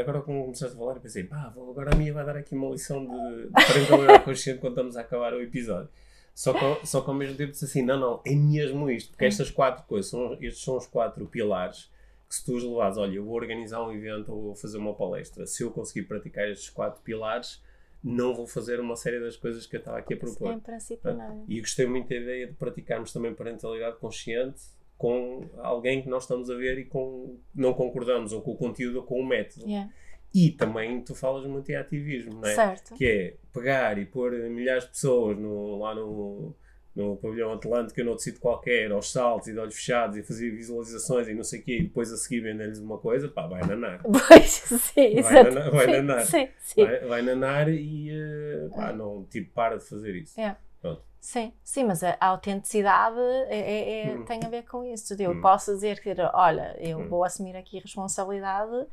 [0.00, 3.06] agora como começaste a falar, pensei, pá, agora a minha vai dar aqui uma lição
[3.06, 5.88] de, de parentalidade consciente quando estamos a acabar o episódio.
[6.36, 9.24] Só que, só que ao mesmo tempo disse assim: não, não, é mesmo isto, porque
[9.24, 11.90] estas quatro coisas, são, estes são os quatro pilares
[12.28, 14.92] que se tu os levares, olha, eu vou organizar um evento ou vou fazer uma
[14.92, 17.62] palestra, se eu conseguir praticar estes quatro pilares,
[18.04, 20.52] não vou fazer uma série das coisas que eu estava aqui a propor.
[20.52, 21.44] Em princípio, não.
[21.48, 24.60] E gostei muito da ideia de praticarmos também parentalidade consciente
[24.98, 28.96] com alguém que nós estamos a ver e com não concordamos ou com o conteúdo
[28.96, 29.66] ou com o método.
[29.66, 29.90] Yeah.
[30.36, 32.54] E também tu falas muito em ativismo, não é?
[32.54, 32.94] Certo.
[32.94, 36.54] Que é pegar e pôr milhares de pessoas no, lá no,
[36.94, 41.26] no pavilhão Atlântico, noutro sítio qualquer, aos saltos e de olhos fechados e fazer visualizações
[41.26, 44.02] e não sei o quê, e depois a seguir vender-lhes uma coisa, pá, vai nanar.
[44.04, 46.26] Pois, sim, vai, nanar, vai sim, nanar.
[46.26, 46.84] Sim, sim.
[46.84, 50.38] Vai, vai nanar e, uh, pá, não, tipo, para de fazer isso.
[50.38, 50.54] É.
[50.82, 51.00] Pronto.
[51.26, 53.18] Sim, sim, mas a, autenticidade
[53.48, 54.24] é, é, é hum.
[54.24, 55.12] tem a ver com isso.
[55.18, 55.40] Eu hum.
[55.40, 57.08] posso dizer que, olha, eu hum.
[57.08, 58.86] vou assumir aqui responsabilidade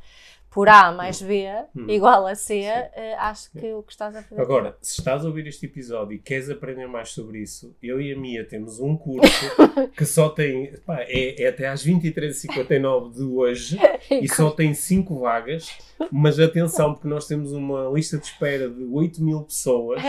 [0.50, 1.86] por A mais B hum.
[1.88, 4.42] igual a C, uh, acho que o que estás a fazer.
[4.42, 8.12] Agora, se estás a ouvir este episódio e queres aprender mais sobre isso, eu e
[8.12, 9.30] a Mia temos um curso
[9.96, 10.76] que só tem.
[10.88, 13.78] Pá, é, é, até às 23h59 de hoje
[14.10, 15.70] e só tem 5 vagas,
[16.12, 20.02] mas atenção, porque nós temos uma lista de espera de 8 mil pessoas.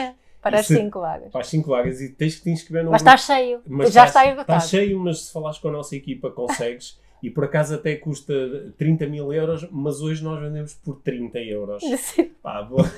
[0.45, 1.33] Para as 5 vagas.
[1.33, 3.63] Para as 5 vagas e tens que te inscrever no Mas está cheio.
[3.67, 4.59] Mas já está esgotado.
[4.59, 7.01] Está cheio, mas se falares com a nossa equipa consegues.
[7.23, 8.35] E por acaso até custa
[8.77, 11.83] 30 mil euros, mas hoje nós vendemos por 30 euros.
[11.99, 12.31] Sim.
[12.43, 12.85] Pá, boa.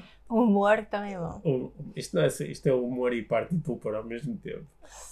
[0.30, 1.72] o humor também é bom.
[1.96, 4.64] Isto, não é, isto é humor e parte de pulpar ao mesmo tempo.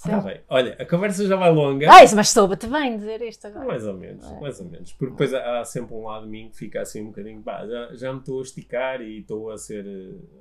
[0.03, 0.41] Tá bem.
[0.49, 1.93] Olha, a conversa já vai longa.
[1.93, 3.67] Ah, isso, mas soube-te bem dizer isto agora.
[3.67, 4.41] Mais ou menos, é?
[4.41, 4.93] mais ou menos.
[4.93, 7.67] Porque depois há, há, sempre um lado de mim que fica assim um bocadinho, pá,
[7.67, 9.85] já, já me estou a esticar e estou a ser,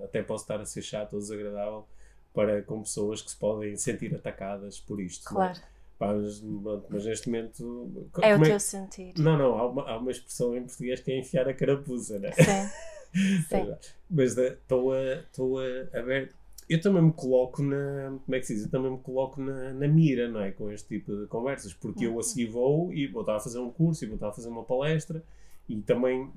[0.03, 1.87] até posso estar a ser chato ou desagradável
[2.33, 5.27] para com pessoas que se podem sentir atacadas por isto.
[5.27, 5.33] É?
[5.33, 5.59] Claro.
[5.97, 6.43] Pá, mas,
[6.89, 8.09] mas, neste momento.
[8.21, 8.45] É o é?
[8.45, 9.13] teu sentir.
[9.17, 12.31] Não, não, há uma, há uma expressão em português que é enfiar a carapuça, né?
[12.33, 12.43] Sim.
[14.09, 15.63] Mas eh, estou a, estou a,
[15.93, 16.31] a ver.
[16.69, 18.17] Eu também me coloco na.
[18.25, 18.63] Como é que se diz?
[18.63, 20.51] Eu também me coloco na, na mira, não é?
[20.51, 22.13] Com este tipo de conversas, porque uhum.
[22.13, 24.33] eu a seguir vou e vou estar a fazer um curso e vou estar a
[24.33, 25.23] fazer uma palestra
[25.67, 26.29] e também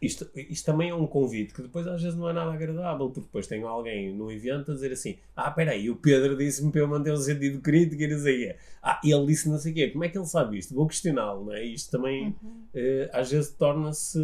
[0.00, 3.26] isto, isto também é um convite que depois às vezes não é nada agradável, porque
[3.26, 6.88] depois tem alguém no evento a dizer assim: Ah, peraí, o Pedro disse-me para eu
[6.88, 8.56] manter um sentido crítico e o quê.
[8.80, 9.88] Ah, ele disse não sei o quê.
[9.90, 10.72] Como é que ele sabe isto?
[10.72, 11.64] Vou questioná-lo, não é?
[11.64, 12.62] Isto também uhum.
[12.74, 14.18] eh, às vezes torna-se.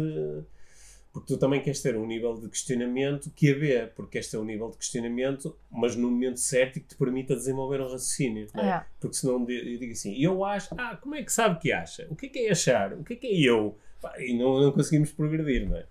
[1.15, 4.37] Porque tu também queres ter um nível de questionamento que a ver, porque queres ter
[4.37, 8.49] um nível de questionamento, mas no momento certo e que te permita desenvolver um raciocínio.
[8.53, 8.69] Não é?
[8.69, 8.85] é.
[8.99, 12.05] Porque senão eu digo assim: Eu acho, ah, como é que sabe que acha?
[12.09, 12.91] O que é que é achar?
[12.91, 13.77] O que é que é eu?
[14.19, 15.85] e não, não conseguimos progredir, não é?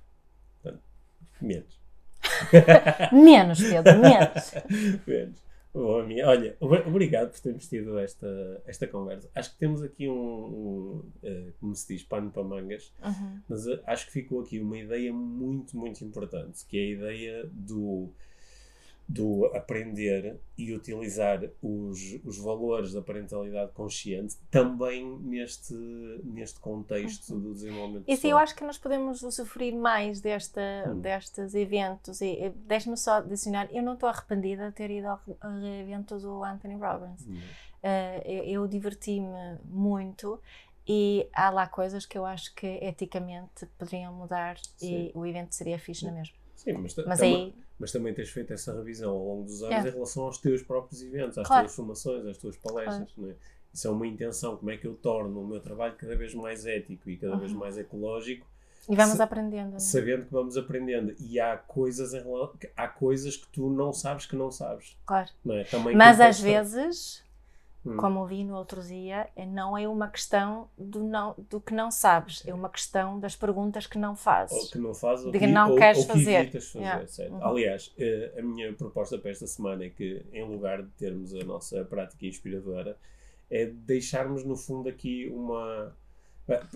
[0.62, 0.83] Portanto,
[1.41, 1.81] menos.
[3.11, 4.55] menos, Pedro, menos.
[5.07, 5.43] menos.
[5.75, 6.57] Bom, olha,
[6.87, 9.29] obrigado por termos tido esta, esta conversa.
[9.35, 13.41] Acho que temos aqui um, um uh, como se diz, pano para mangas, uhum.
[13.49, 17.51] mas uh, acho que ficou aqui uma ideia muito, muito importante, que é a ideia
[17.53, 18.09] do
[19.07, 25.74] do aprender e utilizar os, os valores da parentalidade consciente também neste,
[26.24, 31.00] neste contexto do desenvolvimento E sim, eu acho que nós podemos usufruir mais desta, hum.
[31.00, 32.20] destes eventos.
[32.20, 35.20] E, deixe-me só adicionar, eu não estou arrependida de ter ido ao,
[35.80, 37.26] evento do Anthony Robbins.
[37.26, 37.34] Hum.
[37.34, 40.40] Uh, eu, eu diverti-me muito
[40.86, 45.07] e há lá coisas que eu acho que eticamente poderiam mudar Sim.
[45.07, 46.43] e o evento seria fixe na mesma.
[46.65, 49.89] Sim, mas, mas aí mas também tens feito essa revisão ao longo dos anos é.
[49.89, 51.65] em relação aos teus próprios eventos, às claro.
[51.65, 53.12] tuas formações, às tuas palestras.
[53.12, 53.31] Claro.
[53.31, 53.35] É?
[53.73, 56.65] Isso é uma intenção, como é que eu torno o meu trabalho cada vez mais
[56.65, 57.41] ético e cada uhum.
[57.41, 58.47] vez mais ecológico.
[58.89, 59.77] E vamos aprendendo.
[59.77, 59.79] É?
[59.81, 61.15] Sabendo que vamos aprendendo.
[61.19, 62.23] E há coisas, em,
[62.77, 64.97] há coisas que tu não sabes que não sabes.
[65.05, 65.31] Claro.
[65.45, 65.65] Não é?
[65.65, 67.24] Também Mas às vezes
[67.87, 67.99] Hum.
[67.99, 71.91] Como ouvi no outro dia, é, não é uma questão do, não, do que não
[71.91, 74.57] sabes, é uma questão das perguntas que não fazes.
[74.57, 76.51] Ou que não fazes, ou que, não ou, queres ou fazer.
[76.51, 77.05] fazer yeah.
[77.30, 77.45] uhum.
[77.45, 81.45] Aliás, eh, a minha proposta para esta semana é que, em lugar de termos a
[81.45, 82.97] nossa prática inspiradora,
[83.51, 85.95] é deixarmos, no fundo, aqui uma.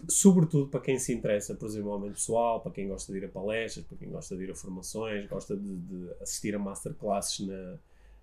[0.08, 3.84] Sobretudo para quem se interessa por desenvolvimento pessoal, para quem gosta de ir a palestras,
[3.84, 7.78] para quem gosta de ir a formações, gosta de, de assistir a masterclasses na,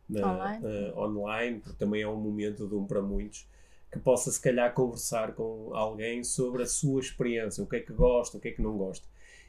[0.07, 0.65] na, online.
[0.65, 3.47] Uh, online, porque também é um momento de um para muitos,
[3.91, 7.93] que possa se calhar conversar com alguém sobre a sua experiência, o que é que
[7.93, 9.07] gosta, o que é que não gosta.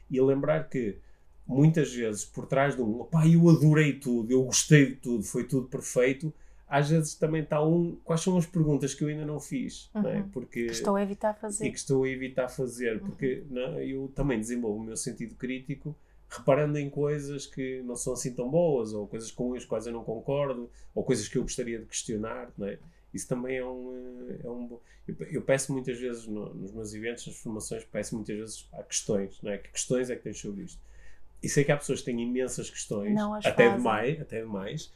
[0.09, 0.97] E lembrar que
[1.45, 5.67] muitas vezes por trás de um eu adorei tudo, eu gostei de tudo, foi tudo
[5.67, 6.33] perfeito,
[6.67, 7.95] às vezes também está um.
[8.03, 9.89] Quais são as perguntas que eu ainda não fiz?
[9.95, 10.01] Uhum.
[10.01, 10.17] Não é?
[10.17, 10.29] Uhum.
[10.29, 11.65] porque, que estou a evitar fazer.
[11.65, 13.55] E que estou a evitar fazer, porque uhum.
[13.55, 13.85] não, é?
[13.85, 15.95] eu também desenvolvo o meu sentido crítico
[16.29, 19.93] reparando em coisas que não são assim tão boas, ou coisas com as quais eu
[19.93, 22.77] não concordo, ou coisas que eu gostaria de questionar, não é?
[23.13, 24.37] Isso também é um.
[24.43, 24.79] É um
[25.31, 29.41] eu, peço muitas vezes no, nos meus eventos, nas formações, peço muitas vezes há questões,
[29.41, 29.57] não é?
[29.57, 30.79] Que questões é que tens sobre isto?
[31.41, 33.15] E sei que há pessoas que têm imensas questões,
[33.45, 34.91] até demais, até demais,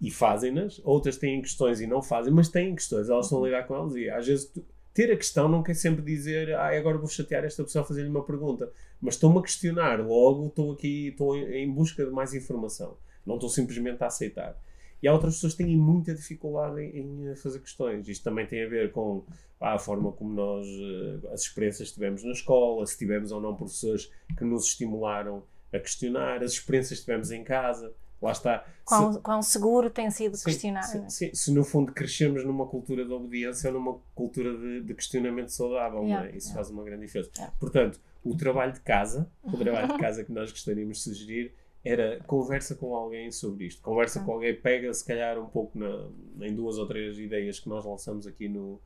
[0.00, 3.66] e fazem-nas, outras têm questões e não fazem, mas têm questões, elas estão a lidar
[3.66, 4.64] com elas, e às vezes tu,
[4.94, 8.08] ter a questão não quer sempre dizer, ah, agora vou chatear esta pessoa a fazer-lhe
[8.08, 8.72] uma pergunta.
[9.00, 12.96] Mas estou-me a questionar, logo estou aqui, estou em busca de mais informação.
[13.26, 14.56] Não estou simplesmente a aceitar.
[15.02, 18.08] E há outras pessoas que têm muita dificuldade em, em fazer questões.
[18.08, 19.24] Isto também tem a ver com
[19.60, 23.40] ah, a forma como nós, eh, as experiências que tivemos na escola, se tivemos ou
[23.40, 25.42] não professores que nos estimularam
[25.72, 27.92] a questionar, as experiências que tivemos em casa.
[28.24, 28.64] Lá está.
[28.86, 30.82] Quão, se, quão seguro tem sido sim, questionar.
[30.84, 34.94] Sim, sim, se no fundo crescemos numa cultura de obediência ou numa cultura de, de
[34.94, 36.06] questionamento saudável, é?
[36.06, 36.54] yeah, isso yeah.
[36.54, 37.30] faz uma grande diferença.
[37.36, 37.54] Yeah.
[37.60, 41.52] Portanto, o trabalho de casa, o trabalho de casa que nós gostaríamos de sugerir
[41.84, 43.82] era conversa com alguém sobre isto.
[43.82, 46.08] Conversa com alguém, pega se calhar um pouco na,
[46.46, 48.80] em duas ou três ideias que nós lançamos aqui no,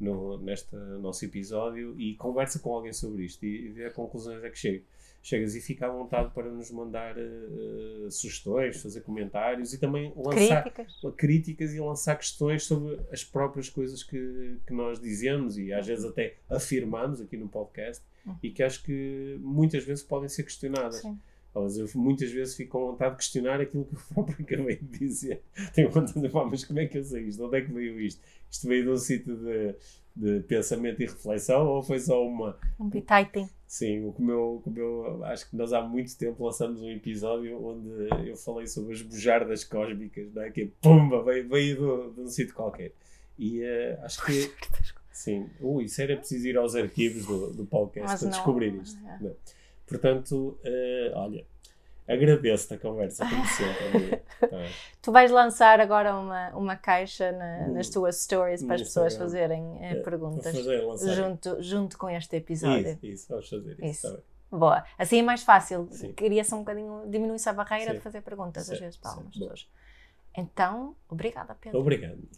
[0.00, 4.42] no, neste nosso episódio e conversa com alguém sobre isto e, e vê a conclusões
[4.42, 4.82] é que chega
[5.22, 10.62] chegas e fica à vontade para nos mandar uh, sugestões, fazer comentários e também lançar
[10.62, 10.92] críticas.
[11.16, 11.74] críticas.
[11.74, 16.36] e lançar questões sobre as próprias coisas que, que nós dizemos e às vezes até
[16.48, 18.36] afirmamos aqui no podcast uhum.
[18.42, 21.00] e que acho que muitas vezes podem ser questionadas.
[21.00, 21.18] Sim.
[21.54, 25.42] Eu muitas vezes fico com vontade de questionar aquilo que eu próprio acabei de dizer.
[25.74, 27.44] Tenho vontade de falar, mas como é que eu sei isto?
[27.44, 28.22] Onde é que veio isto?
[28.48, 29.74] Isto veio de um sítio de,
[30.14, 32.56] de pensamento e reflexão ou foi só uma.
[32.78, 33.48] Um bititing.
[33.68, 38.08] Sim, o meu, o meu, acho que nós há muito tempo lançamos um episódio onde
[38.26, 40.50] eu falei sobre as bujardas cósmicas, não é?
[40.50, 42.92] Que é pumba, veio, veio de, um sítio qualquer.
[43.38, 44.50] E uh, acho que.
[45.12, 48.98] Sim, ui, isso era preciso ir aos arquivos do, do podcast para descobrir isto.
[49.06, 49.32] É.
[49.86, 51.44] Portanto, uh, olha,
[52.08, 54.16] agradeço-te a conversa, como sempre.
[54.40, 54.48] Tá.
[55.02, 59.62] Tu vais lançar agora uma, uma caixa na, nas tuas stories para as pessoas fazerem
[59.62, 62.88] uh, perguntas fazer, junto, junto com este episódio.
[62.88, 64.06] Isso, isso vamos fazer isso.
[64.06, 64.16] isso.
[64.16, 64.84] Tá Boa.
[64.96, 65.88] Assim é mais fácil.
[66.16, 67.98] Queria-se um bocadinho, diminui-se a barreira Sim.
[67.98, 68.74] de fazer perguntas Sim.
[68.74, 69.68] às vezes para algumas pessoas.
[70.36, 71.80] Então, obrigada, Pedro.
[71.80, 72.28] Obrigado.